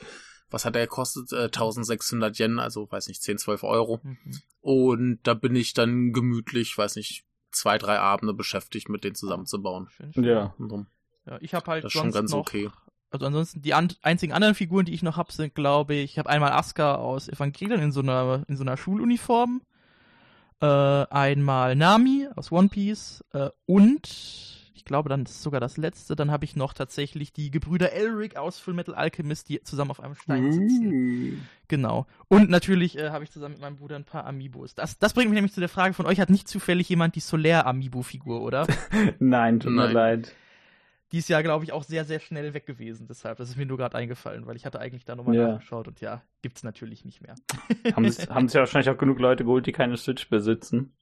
[0.50, 1.32] was hat der gekostet?
[1.32, 4.00] Äh, 1600 Yen, also weiß nicht, 10, 12 Euro.
[4.02, 4.18] Mhm.
[4.60, 9.88] Und da bin ich dann gemütlich, weiß nicht, zwei, drei Abende beschäftigt, mit denen zusammenzubauen.
[9.90, 10.24] Schön, schön.
[10.24, 10.54] Ja.
[11.26, 12.70] Ja, ich habe halt Das ist schon ganz noch, okay.
[13.10, 16.18] Also ansonsten die an einzigen anderen Figuren, die ich noch hab, sind, glaube ich, ich
[16.18, 19.62] habe einmal Asuka aus Evangelion in so einer in so einer Schuluniform,
[20.60, 24.08] äh, einmal Nami aus One Piece äh, und
[24.74, 26.14] ich glaube, dann ist sogar das letzte.
[26.16, 30.00] Dann habe ich noch tatsächlich die Gebrüder Elric aus Full Metal Alchemist, die zusammen auf
[30.00, 31.48] einem Stein sitzen.
[31.66, 32.06] Genau.
[32.28, 34.74] Und natürlich äh, habe ich zusammen mit meinem Bruder ein paar Amiibos.
[34.74, 37.20] Das, das bringt mich nämlich zu der Frage von euch, hat nicht zufällig jemand die
[37.20, 38.66] Solaire Amiibo-Figur, oder?
[39.18, 40.34] Nein, tut mir leid.
[41.12, 43.06] Die ist ja, glaube ich, auch sehr, sehr schnell weg gewesen.
[43.08, 45.48] Deshalb, das ist mir nur gerade eingefallen, weil ich hatte eigentlich da nochmal Ja.
[45.52, 47.34] nachgeschaut und ja, gibt's natürlich nicht mehr.
[47.94, 50.92] Haben es haben ja wahrscheinlich auch genug Leute geholt, die keine Switch besitzen.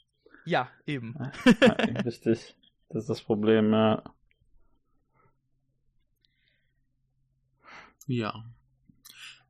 [0.44, 1.16] Ja, eben.
[1.60, 1.72] Ja,
[2.04, 2.56] richtig.
[2.88, 4.02] Das ist das Problem, ja.
[8.06, 8.44] Ja.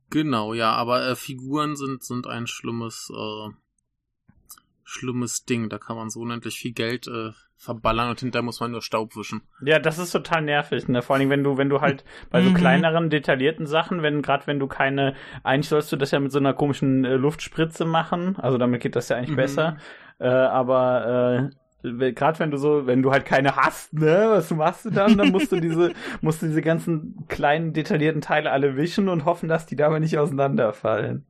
[0.09, 3.49] Genau, ja, aber äh, Figuren sind, sind ein schlimmes, äh,
[4.89, 5.67] schlimmes Ding.
[5.69, 9.15] Da kann man so unendlich viel Geld äh, verballern und hinterher muss man nur Staub
[9.17, 9.41] wischen.
[9.61, 11.01] Ja, das ist total nervig, ne?
[11.01, 12.53] Vor allem, wenn du, wenn du halt bei so Mhm.
[12.55, 16.39] kleineren, detaillierten Sachen, wenn, gerade wenn du keine, eigentlich sollst du das ja mit so
[16.39, 19.35] einer komischen äh, Luftspritze machen, also damit geht das ja eigentlich Mhm.
[19.35, 19.77] besser,
[20.19, 21.49] äh, aber,
[21.83, 25.17] äh, gerade wenn du so, wenn du halt keine hast, ne, was machst du dann?
[25.17, 29.49] Dann musst du diese, musst du diese ganzen kleinen detaillierten Teile alle wischen und hoffen,
[29.49, 31.25] dass die dabei nicht auseinanderfallen.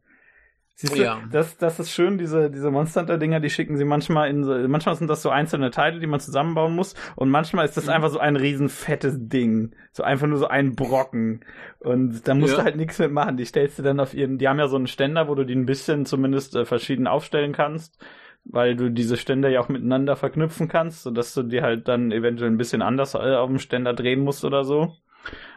[0.80, 1.24] Siehst du, Ja.
[1.32, 4.94] das, das ist schön, diese, diese Monster Hunter-Dinger, die schicken sie manchmal in so, manchmal
[4.94, 7.94] sind das so einzelne Teile, die man zusammenbauen muss, und manchmal ist das Mhm.
[7.94, 9.72] einfach so ein riesen fettes Ding.
[9.92, 11.40] So einfach nur so ein Brocken.
[11.80, 12.60] Und da musst Ja.
[12.60, 13.38] du halt nichts mitmachen.
[13.38, 15.56] Die stellst du dann auf ihren, die haben ja so einen Ständer, wo du die
[15.56, 17.98] ein bisschen zumindest äh, verschieden aufstellen kannst,
[18.46, 22.52] weil du diese Ständer ja auch miteinander verknüpfen kannst, sodass du die halt dann eventuell
[22.52, 24.94] ein bisschen anders äh, auf dem Ständer drehen musst oder so.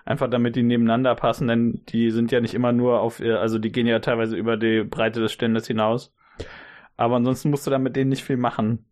[0.04, 3.58] Einfach damit die nebeneinander passen, denn die sind ja nicht immer nur auf, ihr- also
[3.58, 6.12] die gehen ja teilweise über die Breite des Ständers hinaus.
[6.96, 8.84] Aber ansonsten musst du da mit denen nicht viel machen.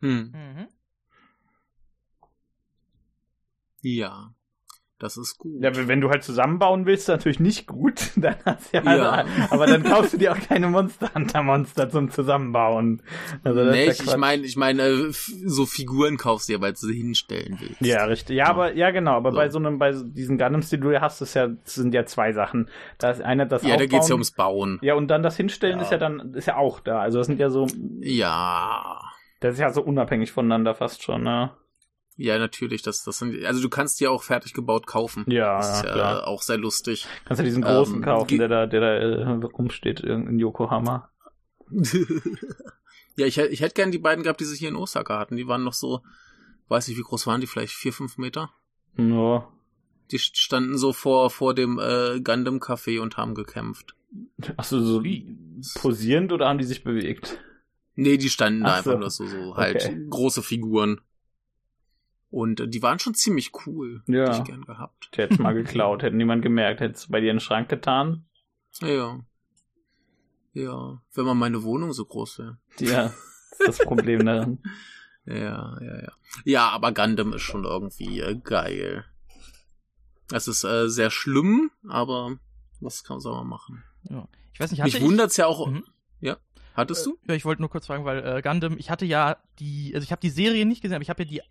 [0.00, 0.32] Hm.
[0.32, 0.68] Mhm.
[3.82, 4.34] Ja.
[5.02, 5.60] Das ist gut.
[5.60, 8.10] Ja, wenn du halt zusammenbauen willst, natürlich nicht gut.
[8.16, 9.24] Dann hast du ja, Ja.
[9.50, 13.02] aber dann kaufst du dir auch keine Monster Hunter Monster zum Zusammenbauen.
[13.42, 16.48] Also das nee, ist ich, ja ich meine, ich meine, äh, f- so Figuren kaufst
[16.48, 17.80] du ja, weil du sie hinstellen willst.
[17.80, 18.36] Ja, richtig.
[18.36, 19.36] Ja, aber ja genau, aber So.
[19.36, 22.32] bei so einem, bei diesen Gundams, die du ja hast, ist ja, sind ja zwei
[22.32, 22.68] Sachen.
[22.98, 23.88] Da ist eine das Ja, da Aufbauen.
[23.88, 24.78] geht's ja ums Bauen.
[24.82, 25.82] Ja, und dann das Hinstellen Ja.
[25.84, 27.00] ist ja dann, ist ja auch da.
[27.00, 27.66] Also das sind ja so,
[28.00, 29.00] Ja.
[29.40, 31.50] das ist ja so unabhängig voneinander fast schon, ne?
[32.16, 32.82] Ja, natürlich.
[32.82, 35.24] Das, das sind, also du kannst die auch fertig gebaut kaufen.
[35.28, 36.26] Ja, Das ist ja, ja klar.
[36.28, 37.06] auch sehr lustig.
[37.24, 41.10] Kannst du diesen großen Ähm, kaufen, der da, der da äh, rumsteht in Yokohama.
[43.16, 45.36] ja, ich, ich hätte gern die beiden gehabt, die sich hier in Osaka hatten.
[45.36, 46.00] Die waren noch so,
[46.68, 47.46] weiß nicht, wie groß waren die?
[47.46, 48.50] Vielleicht vier, fünf Meter?
[48.96, 49.48] Ja.
[50.10, 53.94] Die standen so vor, vor dem äh, Gundam Café und haben gekämpft.
[54.58, 55.38] Achso, so Wie?
[55.76, 57.38] posierend oder haben die sich bewegt?
[57.94, 58.90] Nee, die standen da so.
[58.90, 60.06] einfach nur so, so halt Okay.
[60.10, 61.00] große Figuren.
[62.32, 64.02] Und äh, die waren schon ziemlich cool.
[64.06, 64.24] Ja.
[64.24, 65.10] Hätte ich gern gehabt.
[65.16, 66.80] Der hätte mal geklaut, hätte niemand gemerkt.
[66.80, 68.24] Hättest du bei dir in den Schrank getan?
[68.80, 69.20] Ja.
[70.54, 71.02] Ja.
[71.12, 72.58] Wenn man meine Wohnung so groß wäre.
[72.78, 73.12] Ja,
[73.66, 74.62] das Problem daran.
[75.26, 76.12] Ja, ja, ja.
[76.44, 79.04] Ja, aber Gundam ist schon irgendwie äh, geil.
[80.32, 82.38] Es ist äh, sehr schlimm, aber
[82.80, 83.84] was kann soll man machen?
[84.08, 84.26] Ja.
[84.54, 85.66] Ich weiß nicht, Mich ich, wundert's ja auch.
[85.66, 85.84] Mhm.
[86.20, 86.38] Ja,
[86.74, 87.18] hattest du?
[87.28, 90.12] Ja, ich wollte nur kurz fragen, weil äh, Gundam, ich hatte ja die, also ich
[90.12, 91.42] habe die Serie nicht gesehen, aber ich habe ja die,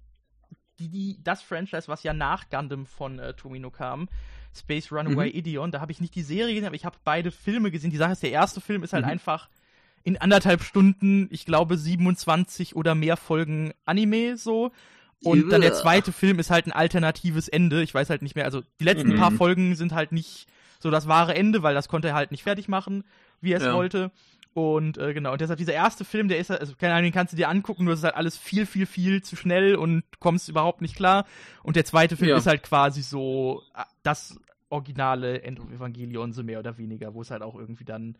[0.89, 4.09] die, das Franchise, was ja nach Gundam von äh, Tomino kam,
[4.55, 5.35] Space Runaway Mhm.
[5.37, 7.91] Ideon, da habe ich nicht die Serie gesehen, aber ich habe beide Filme gesehen.
[7.91, 9.11] Die Sache ist, der erste Film ist halt Mhm.
[9.11, 9.49] einfach
[10.03, 14.71] in anderthalb Stunden, ich glaube 27 oder mehr Folgen Anime so.
[15.23, 17.83] Und dann der zweite Film ist halt ein alternatives Ende.
[17.83, 19.17] Ich weiß halt nicht mehr, also die letzten Mhm.
[19.17, 20.47] paar Folgen sind halt nicht
[20.79, 23.03] so das wahre Ende, weil das konnte er halt nicht fertig machen,
[23.39, 23.73] wie er es Ja.
[23.75, 24.09] wollte.
[24.53, 27.13] Und äh, genau, und deshalb dieser erste Film, der ist halt, also keine Ahnung, den
[27.13, 30.03] kannst du dir angucken, nur es ist halt alles viel, viel, viel zu schnell und
[30.19, 31.25] kommst überhaupt nicht klar.
[31.63, 32.37] Und der zweite Film Ja.
[32.37, 34.37] ist halt quasi so äh, das
[34.69, 38.17] originale End of Evangelion, so mehr oder weniger, wo es halt auch irgendwie dann,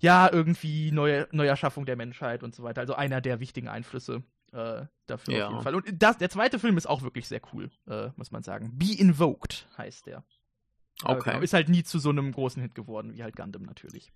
[0.00, 2.80] ja, irgendwie neue Neuerschaffung der Menschheit und so weiter.
[2.80, 5.46] Also einer der wichtigen Einflüsse äh, dafür Ja.
[5.46, 5.74] auf jeden Fall.
[5.76, 8.72] Und das, der zweite Film ist auch wirklich sehr cool, äh, muss man sagen.
[8.74, 10.24] Be Invoked heißt der.
[11.02, 11.30] Aber Okay.
[11.30, 14.12] genau, ist halt nie zu so einem großen Hit geworden, wie halt Gundam natürlich.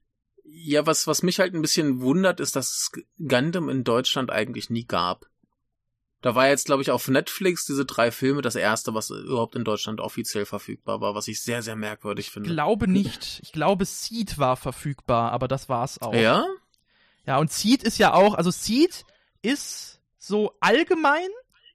[0.53, 4.69] Ja, was, was mich halt ein bisschen wundert, ist, dass es Gundam in Deutschland eigentlich
[4.71, 5.27] nie gab.
[6.23, 9.65] Da war jetzt, glaube ich, auf Netflix diese drei Filme das erste, was überhaupt in
[9.65, 12.51] Deutschland offiziell verfügbar war, was ich sehr, sehr merkwürdig Ich finde.
[12.51, 13.41] glaube nicht.
[13.43, 16.13] Ich glaube, Seed war verfügbar, aber das war's auch.
[16.13, 16.45] Ja?
[17.27, 19.05] Ja, und Seed ist ja auch, also Seed
[19.41, 21.29] ist so allgemein,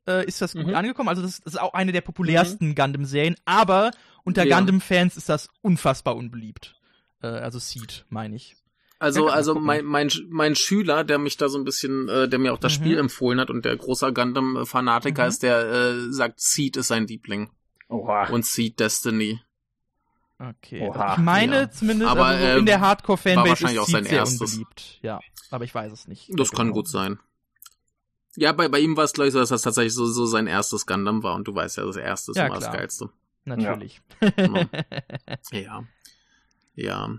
[0.08, 0.76] äh, ist das gut Mhm.
[0.76, 1.10] angekommen.
[1.10, 3.90] Also das, das ist auch eine der populärsten Gundam-Serien, aber
[4.24, 4.58] unter Ja.
[4.58, 6.76] Gundam-Fans ist das unfassbar unbeliebt.
[7.24, 8.56] Äh, also Seed, meine ich.
[8.98, 12.40] Also, Ja, also mein, mein, mein Schüler, der mich da so ein bisschen, äh, der
[12.40, 12.84] mir auch das Mhm.
[12.84, 15.28] Spiel empfohlen hat und der großer Gundam-Fanatiker Mhm.
[15.30, 17.50] ist, der äh, sagt, Seed ist sein Liebling.
[17.90, 18.30] Oha.
[18.30, 19.42] Und Seed Destiny.
[20.40, 20.82] Okay.
[20.82, 21.72] Oha, also ich meine ja.
[21.72, 24.42] zumindest, Aber, also so in der war Hardcore-Fanbase wahrscheinlich ist auch Seed sein sehr erstes.
[24.54, 25.00] unbeliebt.
[25.02, 25.20] Ja,
[25.52, 26.30] aber ich weiß es nicht.
[26.38, 26.76] Das kann Genau.
[26.76, 27.20] gut sein.
[28.38, 30.48] Ja, bei, bei ihm war es, glaube ich, so, dass das tatsächlich so, so sein
[30.48, 32.78] erstes Gundam war und du weißt ja, das erste ist Ja, immer das klar.
[32.78, 33.10] Geilste.
[33.46, 34.02] Natürlich.
[34.22, 34.68] Ja.
[35.52, 35.84] Ja.
[36.78, 37.10] Ja,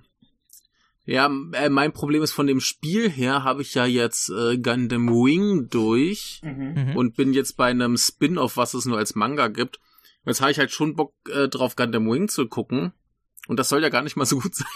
[1.06, 5.68] äh, mein Problem ist, von dem Spiel her habe ich ja jetzt äh, Gundam Wing
[5.70, 6.74] durch Mhm.
[6.74, 6.96] Mhm.
[6.96, 9.78] und bin jetzt bei einem Spin-off, was es nur als Manga gibt.
[10.24, 12.92] Jetzt habe ich halt schon Bock äh, drauf, Gundam Wing zu gucken.
[13.46, 14.66] Und das soll ja gar nicht mal so gut sein.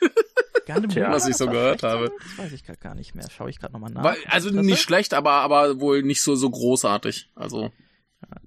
[0.66, 1.04] Gundam Tja.
[1.06, 2.10] Wing, Was ich so gehört habe.
[2.36, 3.28] Das weiß ich gerade gar nicht mehr.
[3.30, 4.02] Schaue ich gerade nochmal nach.
[4.02, 4.66] Weil, also Interesse?
[4.66, 7.28] nicht schlecht, aber, aber wohl nicht so, so großartig.
[7.34, 7.70] Also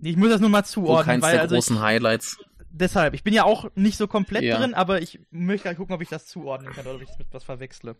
[0.01, 2.39] Ich muss das nur mal wohl zuordnen, keins weil der also ich, großen Highlights.
[2.77, 4.57] Deshalb, ich bin ja auch nicht so komplett Ja.
[4.59, 7.19] drin, aber ich möchte gerade gucken, ob ich das zuordnen kann oder ob ich das
[7.19, 7.95] mit was verwechsle.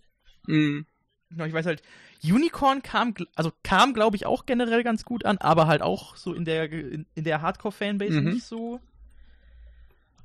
[0.47, 0.85] Mhm.
[1.29, 1.81] Genau, ich weiß halt,
[2.23, 6.33] Unicorn kam, also kam, glaube ich, auch generell ganz gut an, aber halt auch so
[6.33, 8.29] in der in, in der Hardcore-Fanbase Mhm.
[8.33, 8.79] nicht so.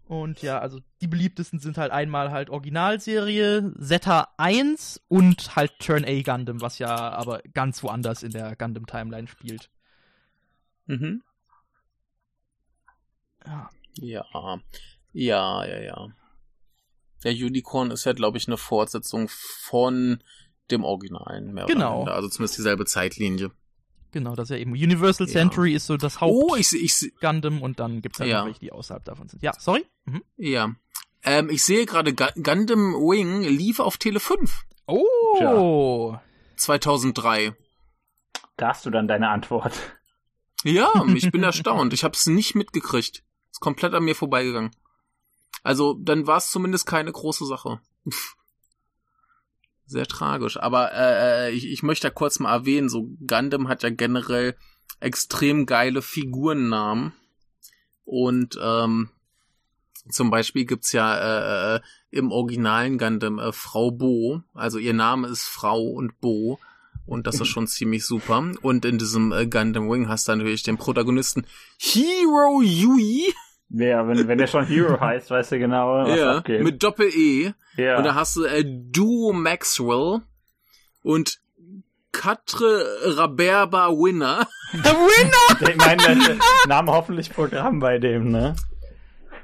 [0.06, 6.04] Und ja, also die beliebtesten sind halt einmal halt Originalserie, Zeta 1 und halt Turn
[6.04, 9.70] A Gundam, was ja aber ganz woanders in der Gundam-Timeline spielt.
[10.86, 11.22] Mhm.
[13.46, 13.70] Ja.
[13.94, 14.24] Ja.
[15.12, 16.08] Ja, ja, ja.
[17.24, 20.22] Der Unicorn ist ja, glaube ich, eine Fortsetzung von
[20.70, 21.52] dem Originalen.
[21.52, 21.90] Mehr Genau.
[21.90, 22.14] Oder minder.
[22.14, 23.50] Also zumindest dieselbe Zeitlinie.
[24.10, 24.72] Genau, das ist ja eben.
[24.72, 25.32] Universal Ja.
[25.32, 28.40] Century ist so das Oh, ich, ich, Haupt-Gundam und dann gibt's halt Ja.
[28.40, 29.42] noch welche, die außerhalb davon sind.
[29.42, 29.84] Ja, sorry?
[30.04, 30.22] Mhm.
[30.36, 30.74] ja.
[31.24, 36.16] Ähm, ich sehe gerade, Gu- Gundam Wing lief auf Tele 5 Oh!
[36.56, 37.54] 2003.
[38.56, 39.72] Da hast du dann deine Antwort.
[40.64, 41.92] Ja, ich bin erstaunt.
[41.92, 43.22] Ich habe es nicht mitgekriegt.
[43.52, 44.74] Ist komplett an mir vorbeigegangen.
[45.62, 47.80] Also, dann war es zumindest keine große Sache.
[49.86, 50.56] Sehr tragisch.
[50.56, 54.56] Aber äh, ich, ich möchte da kurz mal erwähnen, so Gundam hat ja generell
[55.00, 57.12] extrem geile Figurennamen.
[58.04, 59.10] Und ähm,
[60.08, 64.42] zum Beispiel gibt's ja äh, äh, im originalen Gundam äh, Frau Bo.
[64.54, 66.58] Also ihr Name ist Frau und Bo.
[67.06, 68.50] Und das ist schon ziemlich super.
[68.62, 71.46] Und in diesem äh, Gundam Wing hast du natürlich den Protagonisten
[71.78, 73.32] Hero Yui.
[73.70, 76.62] Ja, wenn, wenn der schon Hero heißt, weißt du genau, was Ja, abgeht.
[76.62, 77.52] mit Doppel-E.
[77.76, 77.96] ja.
[77.98, 80.20] Und da hast du äh, Duo Maxwell
[81.02, 81.38] und
[82.12, 82.84] Katre
[83.16, 84.46] Raberba Winner.
[84.72, 85.68] Winner!
[85.70, 86.36] ich meine, der
[86.68, 88.54] Name hoffentlich Programm bei dem, ne?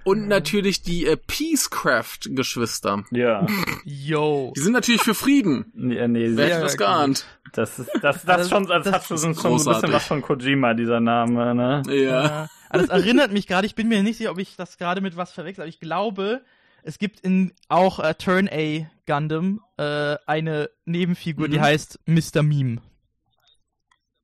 [0.04, 3.04] Und natürlich die äh, Peacecraft-Geschwister.
[3.10, 3.46] Ja.
[3.84, 4.52] Yo.
[4.56, 5.72] Die sind natürlich für Frieden.
[5.74, 7.26] ja nee, Wer hätte das geahnt?
[7.52, 9.92] das ist, das, das, schon, das, das hat schon, ist schon so ein bisschen großartig.
[9.92, 11.82] was von Kojima, dieser Name, ne?
[11.88, 12.44] Ja.
[12.44, 15.00] Äh, also das erinnert mich gerade, ich bin mir nicht sicher, ob ich das gerade
[15.00, 16.42] mit was verwechsel, aber ich glaube,
[16.82, 21.62] es gibt in auch äh, Turn A Gundam äh, eine Nebenfigur, die Mhm.
[21.62, 22.42] heißt Mr.
[22.42, 22.82] Meme.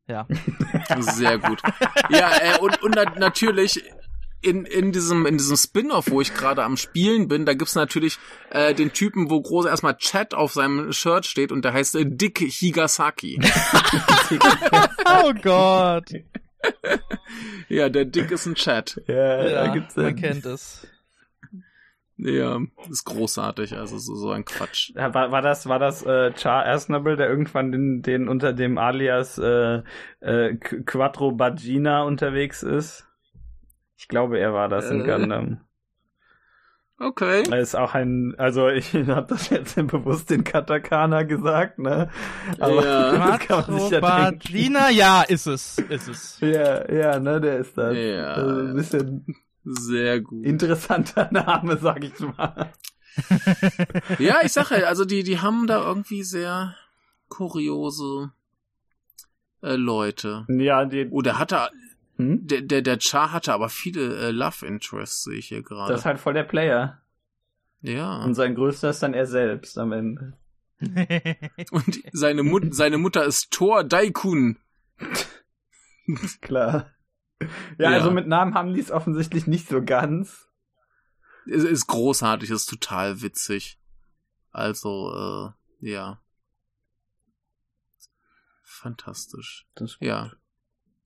[0.07, 0.27] Ja.
[0.99, 1.63] Sehr gut.
[2.11, 3.83] Ja, äh, und, und na natürlich
[4.45, 8.19] in, in diesem, in diesem Spin-off, wo ich gerade am Spielen bin, da gibt's natürlich
[8.51, 12.05] äh, den Typen, wo groß erstmal Chat auf seinem Shirt steht und der heißt äh,
[12.07, 13.41] Dick Higasaki.
[15.07, 16.11] Oh Gott.
[17.69, 19.01] ja, der Dick ist ein Chat.
[19.07, 20.87] Ja, Ja, da gibt's man kennt es.
[22.17, 24.93] Ja, ist großartig, also so, so ein Quatsch.
[24.95, 28.79] Ja, War, war das, war das äh, Char Aznable, der irgendwann den, den unter dem
[28.79, 29.83] Alias äh,
[30.21, 33.09] äh, Qu- Quattro Bagina unterwegs ist?
[34.05, 35.05] Ich glaube, er war das in Äh.
[35.07, 35.61] Gundam.
[36.99, 37.43] Okay.
[37.51, 42.11] Er ist auch ein, also ich habe das jetzt bewusst in Katakana gesagt, ne?
[42.61, 43.13] Aber Ja.
[43.39, 44.39] das kann man sich ja denken.
[44.41, 45.79] Gina, ja, ist es.
[45.79, 46.39] Ist es.
[46.41, 47.97] Ja, ja, ne, der ist das.
[47.97, 48.35] Ja.
[48.35, 50.45] Also ein bisschen Sehr gut.
[50.45, 52.71] interessanter Name, sag ich mal.
[54.19, 56.75] Ja, ich sag ja, also die, die haben da irgendwie sehr
[57.29, 58.33] kuriose
[59.63, 60.45] äh, Leute.
[60.49, 61.71] Ja, die, Oh, der hatte,
[62.17, 62.47] hm?
[62.47, 65.93] der, der, der Char hatte aber viele äh, Love Interests, sehe ich hier gerade.
[65.93, 67.01] das ist halt voll der Player.
[67.81, 68.23] ja.
[68.23, 70.39] Und sein größter ist dann er selbst am Ende.
[71.71, 74.59] Und seine, Mut seine Mutter ist Thor Daikun.
[76.41, 76.91] Klar.
[77.79, 77.97] Ja, Ja.
[77.97, 80.49] also mit Namen haben die es offensichtlich nicht so ganz.
[81.47, 83.79] Ist, ist großartig, ist total witzig.
[84.51, 86.21] Also, äh, ja.
[88.63, 89.67] Fantastisch.
[89.75, 90.33] Das ist Ja.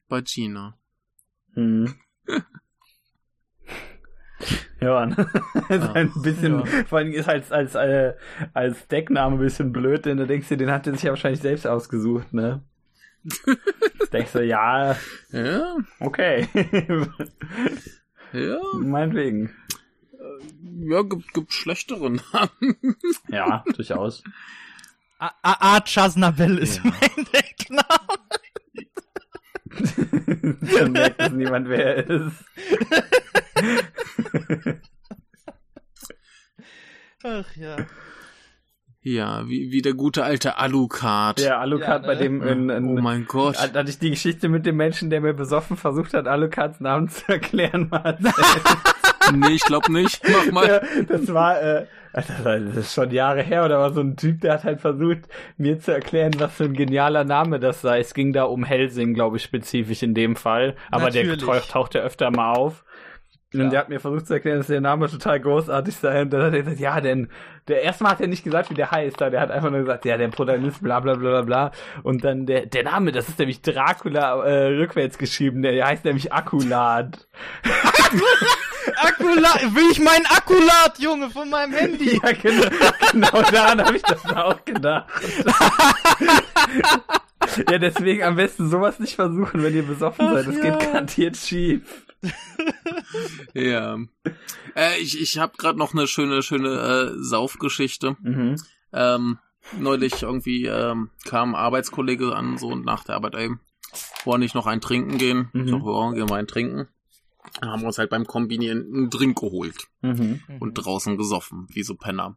[0.08, 0.78] Bei Gina.
[1.54, 1.94] Hm.
[4.80, 5.16] Ja, ne?
[5.70, 6.64] ist ein bisschen, Ja.
[6.86, 8.14] vor allem ist als, als, äh,
[8.54, 11.40] als Deckname ein bisschen blöd, denn du denkst dir, den hat er sich ja wahrscheinlich
[11.40, 12.62] selbst ausgesucht, ne?
[14.12, 14.96] denkst du, ja,
[15.32, 16.46] Ja, okay.
[18.32, 18.58] ja.
[18.74, 19.52] Meinetwegen.
[20.88, 22.76] Ja, gibt, gibt schlechtere Namen.
[23.28, 24.22] Ja, durchaus.
[25.18, 25.80] A- A- A.
[25.84, 26.92] Chaznabel ist Ja.
[26.92, 28.08] mein Deckname.
[30.78, 32.44] Dann merkt es niemand, wer er ist.
[37.24, 37.76] Ach ja.
[39.00, 41.38] Ja, wie, wie der gute alte Alucard.
[41.38, 42.20] Der Alucard, Ja, bei ne?
[42.20, 43.58] dem in, in, oh mein Gott.
[43.58, 47.08] Hat- Hatte ich die Geschichte mit dem Menschen, der mir besoffen versucht hat, Alucards Namen
[47.08, 48.34] zu erklären, mal erzählt.
[49.34, 50.22] Nee, ich glaube nicht.
[50.26, 50.66] Mach mal.
[50.66, 54.16] Ja, das war, äh, das war- das ist schon Jahre her, oder war so ein
[54.16, 58.00] Typ, der hat halt versucht, mir zu erklären, was für ein genialer Name das sei.
[58.00, 60.74] Es ging da um Helsing, glaube ich, spezifisch in dem Fall.
[60.90, 61.44] Aber der Natürlich.
[61.44, 62.84] taucht, taucht ja öfter mal auf.
[63.54, 63.70] Und Klar.
[63.70, 66.20] der hat mir versucht zu erklären, dass der Name total großartig sei.
[66.20, 67.28] Und dann hat er gesagt, ja, denn,
[67.66, 70.18] der erstmal hat er nicht gesagt, wie der heißt, der hat einfach nur gesagt, ja,
[70.18, 71.70] der Protagonist, bla, bla, bla, bla, bla.
[72.02, 76.30] Und dann der, der Name, das ist nämlich Dracula, äh, rückwärts geschrieben, der heißt nämlich
[76.30, 77.26] Akkulat.
[78.96, 82.20] Akkulat, will ich meinen Akkulat, Junge, von meinem Handy.
[82.22, 82.68] Ja, genau,
[83.12, 85.08] genau daran habe ich das auch gedacht.
[87.70, 90.48] ja, deswegen am besten sowas nicht versuchen, wenn ihr besoffen Ach seid.
[90.48, 90.62] Das ja.
[90.62, 92.04] geht garantiert schief.
[93.54, 93.98] Ja.
[94.74, 98.16] Äh, ich ich habe gerade noch eine schöne, schöne äh, Saufgeschichte.
[98.20, 98.56] Mhm.
[98.92, 99.38] Ähm,
[99.78, 103.50] neulich irgendwie ähm, kam ein Arbeitskollege an, so und nach der Arbeit, ey,
[104.24, 105.48] wollen nicht noch ein trinken gehen?
[105.52, 105.64] Mhm.
[105.64, 106.88] Ich sag, ja, gehen wir ein trinken.
[107.60, 110.40] Dann haben wir uns halt beim Kombinieren einen Drink geholt Mhm.
[110.60, 112.36] und draußen gesoffen, wie so Penner.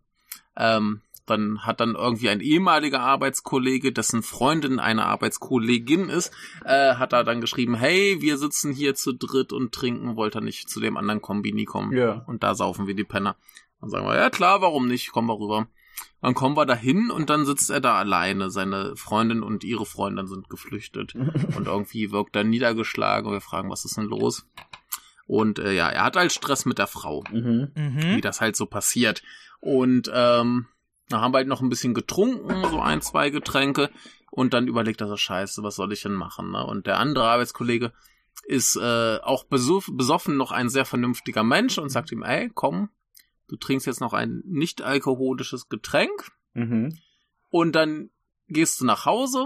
[0.57, 6.33] Ähm, dann hat dann irgendwie ein ehemaliger Arbeitskollege, dessen Freundin eine Arbeitskollegin ist,
[6.65, 10.41] äh, hat da dann geschrieben, hey, wir sitzen hier zu dritt und trinken, wollt ihr
[10.41, 11.93] nicht zu dem anderen Kombini kommen?
[11.95, 12.23] Ja.
[12.27, 13.35] Und da saufen wir die Penner.
[13.79, 15.67] Dann sagen wir, ja klar, warum nicht, kommen wir rüber.
[16.21, 18.49] Dann kommen wir dahin und dann sitzt er da alleine.
[18.49, 21.15] Seine Freundin und ihre Freundin sind geflüchtet.
[21.55, 24.45] und irgendwie wirkt er niedergeschlagen und wir fragen, was ist denn los?
[25.31, 27.71] Und äh, ja, er hat halt Stress mit der Frau Mhm.
[27.73, 28.15] Mhm.
[28.17, 29.23] wie das halt so passiert.
[29.61, 30.65] Und ähm,
[31.07, 33.89] da haben wir halt noch ein bisschen getrunken, so ein, zwei Getränke,
[34.29, 36.51] und dann überlegt er so, scheiße, was soll ich denn machen?
[36.51, 36.65] Ne?
[36.65, 37.93] Und der andere Arbeitskollege
[38.45, 42.89] ist äh, auch besoff besoffen noch ein sehr vernünftiger Mensch und sagt ihm, ey, komm,
[43.47, 46.97] du trinkst jetzt noch ein nicht alkoholisches Getränk Mhm.
[47.49, 48.09] und dann
[48.49, 49.45] gehst du nach Hause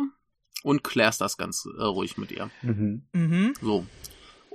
[0.63, 2.49] und klärst das ganz äh, ruhig mit ihr.
[2.63, 3.03] Mhm.
[3.13, 3.53] Mhm.
[3.61, 3.85] So.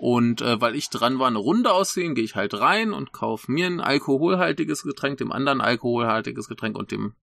[0.02, 3.52] Und äh, weil ich dran war, eine Runde aussehen, gehe ich halt rein und kaufe
[3.52, 7.16] mir ein alkoholhaltiges Getränk, dem anderen alkoholhaltiges Getränk und dem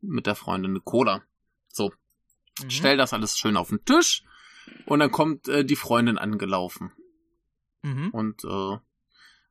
[0.00, 1.22] mit der Freundin eine Cola.
[1.68, 1.92] So,
[2.60, 2.70] Mhm.
[2.70, 4.24] stell das alles schön auf den Tisch
[4.86, 6.90] und dann kommt äh, die Freundin angelaufen
[7.82, 8.10] Mhm.
[8.10, 8.78] und äh,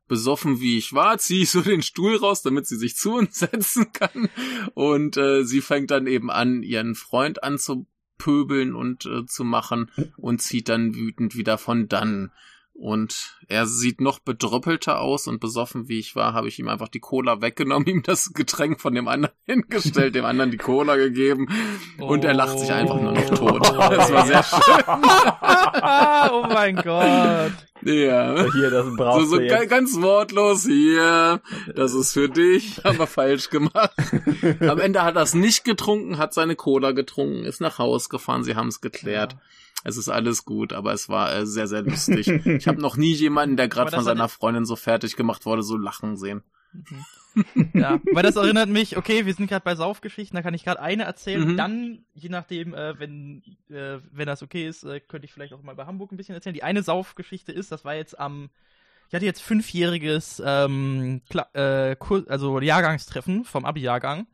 [0.06, 3.38] besoffen wie ich war, ziehe ich so den Stuhl raus, damit sie sich zu uns
[3.38, 4.28] setzen kann
[4.74, 10.42] und äh, sie fängt dann eben an, ihren Freund anzupöbeln und äh, zu machen und
[10.42, 12.30] zieht dann wütend wieder von dann.
[12.76, 16.88] Und er sieht noch bedröppelter aus und besoffen wie ich war, habe ich ihm einfach
[16.88, 21.48] die Cola weggenommen, ihm das Getränk von dem anderen hingestellt, dem anderen die Cola gegeben
[21.98, 23.62] und er lacht sich einfach nur noch tot.
[23.64, 24.84] Das war sehr schön.
[26.32, 27.52] oh mein Gott.
[27.82, 28.44] Ja.
[28.52, 29.70] Hier, das So, brauchst so du ga- jetzt.
[29.70, 31.40] ganz wortlos hier.
[31.74, 32.82] Das ist für dich.
[32.82, 33.92] Haben wir falsch gemacht.
[34.60, 38.42] Am Ende hat er es nicht getrunken, hat seine Cola getrunken, ist nach Haus gefahren.
[38.42, 39.36] Sie haben es geklärt.
[39.84, 42.26] Es ist alles gut, aber es war äh, sehr, sehr lustig.
[42.46, 45.76] Ich habe noch nie jemanden, der gerade von seiner Freundin so fertig gemacht wurde, so
[45.76, 46.42] lachen sehen.
[47.74, 50.80] Ja, weil das erinnert mich, okay, wir sind gerade bei Saufgeschichten, da kann ich gerade
[50.80, 51.52] eine erzählen.
[51.52, 51.56] Mhm.
[51.56, 55.62] Dann, je nachdem, äh, wenn, äh, wenn das okay ist, äh, könnte ich vielleicht auch
[55.62, 56.54] mal bei Hamburg ein bisschen erzählen.
[56.54, 58.50] Die eine Saufgeschichte ist, das war jetzt am,
[59.08, 64.26] ich hatte jetzt fünfjähriges, ähm, Kla äh, Kur also Jahrgangstreffen vom Abi-Jahrgang.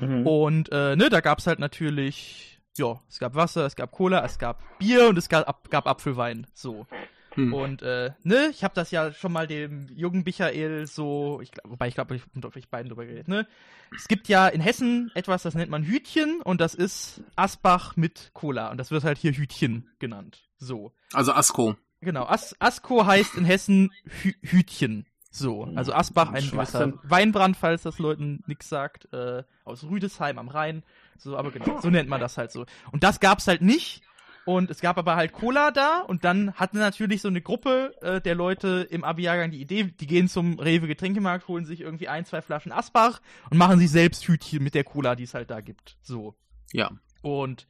[0.00, 0.26] Mhm.
[0.26, 4.38] Und äh, ne, da gab's halt natürlich, ja, es gab Wasser, es gab Cola, es
[4.38, 6.46] gab Bier und es gab, ab, gab Apfelwein.
[6.54, 6.86] So.
[7.34, 7.52] Hm.
[7.52, 11.72] Und äh, ne, ich habe das ja schon mal dem jungen Michael so, ich glaub,
[11.72, 13.46] wobei ich glaube, ich mit euch beiden drüber geredet, ne?
[13.94, 18.30] Es gibt ja in Hessen etwas, das nennt man Hütchen und das ist Asbach mit
[18.34, 20.48] Cola und das wird halt hier Hütchen genannt.
[20.58, 20.92] So.
[21.12, 21.76] Also Asko.
[22.00, 23.90] Genau, As Asko heißt in Hessen
[24.22, 25.06] Hü Hütchen.
[25.30, 26.92] So, also Asbach, ein gewisser.
[27.02, 30.84] Weinbrand, falls das Leuten nix sagt, äh, aus Rüdesheim am Rhein.
[31.18, 32.66] So, aber genau, so nennt man das halt so.
[32.92, 34.02] Und das gab's halt nicht.
[34.44, 38.20] Und es gab aber halt Cola da und dann hatte natürlich so eine Gruppe äh,
[38.20, 42.26] der Leute im Abi-Jahrgang die Idee, die gehen zum Rewe Getränkemarkt, holen sich irgendwie ein,
[42.26, 45.62] zwei Flaschen Asbach und machen sich selbst Hütchen mit der Cola, die es halt da
[45.62, 45.96] gibt.
[46.02, 46.34] So.
[46.72, 46.90] Ja.
[47.22, 47.66] Und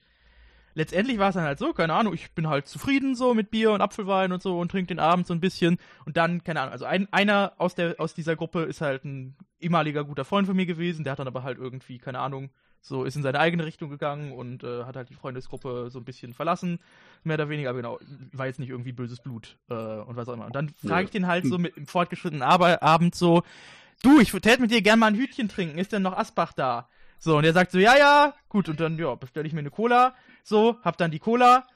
[0.74, 3.70] letztendlich war es dann halt so, keine Ahnung, ich bin halt zufrieden so mit Bier
[3.70, 5.78] und Apfelwein und so und trinke den Abend so ein bisschen.
[6.05, 9.36] Und dann, keine Ahnung, also ein, einer aus, der, aus dieser Gruppe ist halt ein
[9.61, 12.51] ehemaliger guter Freund von mir gewesen, der hat dann aber halt irgendwie, keine Ahnung,
[12.87, 16.05] so ist in seine eigene Richtung gegangen und äh, hat halt die Freundesgruppe so ein
[16.05, 16.78] bisschen verlassen,
[17.22, 17.99] mehr oder weniger, aber genau,
[18.32, 20.45] war jetzt nicht irgendwie böses Blut äh, und was auch immer.
[20.47, 21.05] Und dann frage Ja.
[21.05, 23.43] ich den halt so mit im fortgeschrittenen Arbe Abend so,
[24.03, 26.89] du, ich täte mit dir gern mal ein Hütchen trinken, ist denn noch Asbach da?
[27.18, 29.70] So, und er sagt so, ja, ja, gut, und dann, ja, bestelle ich mir eine
[29.70, 31.66] Cola, so, hab dann die Cola,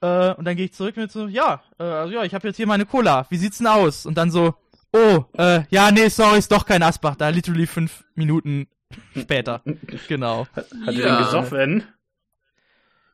[0.00, 2.56] äh, und dann gehe ich zurück mit so, ja, äh, also ja, ich habe jetzt
[2.56, 4.04] hier meine Cola, wie sieht's denn aus?
[4.04, 4.54] Und dann so,
[4.92, 8.66] oh, äh, ja, nee, sorry, ist doch kein Asbach, da literally fünf Minuten
[9.16, 9.62] später.
[10.08, 10.46] genau.
[10.54, 11.16] Hat er Ja.
[11.16, 11.84] den gesoffen?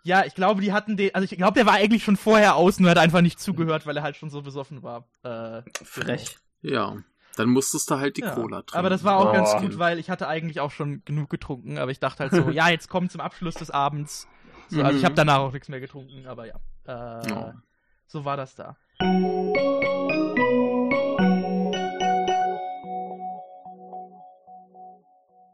[0.05, 2.83] Ja, ich glaube, die hatten den, also ich glaube, der war eigentlich schon vorher außen,
[2.83, 5.07] nur hat einfach nicht zugehört, weil er halt schon so besoffen war.
[5.23, 6.39] Äh, Frech.
[6.61, 6.97] Ja.
[7.37, 8.35] Dann musstest du halt die ja.
[8.35, 8.77] Cola trinken.
[8.79, 9.33] Aber das war auch Oh.
[9.33, 12.51] ganz gut, weil ich hatte eigentlich auch schon genug getrunken, aber ich dachte halt so,
[12.51, 14.27] ja, jetzt kommt zum Abschluss des Abends.
[14.69, 15.07] So, also ich Mhm.
[15.07, 16.57] habe danach auch nichts mehr getrunken, aber ja.
[16.87, 17.55] Äh, Ja.
[18.09, 18.77] So war das da.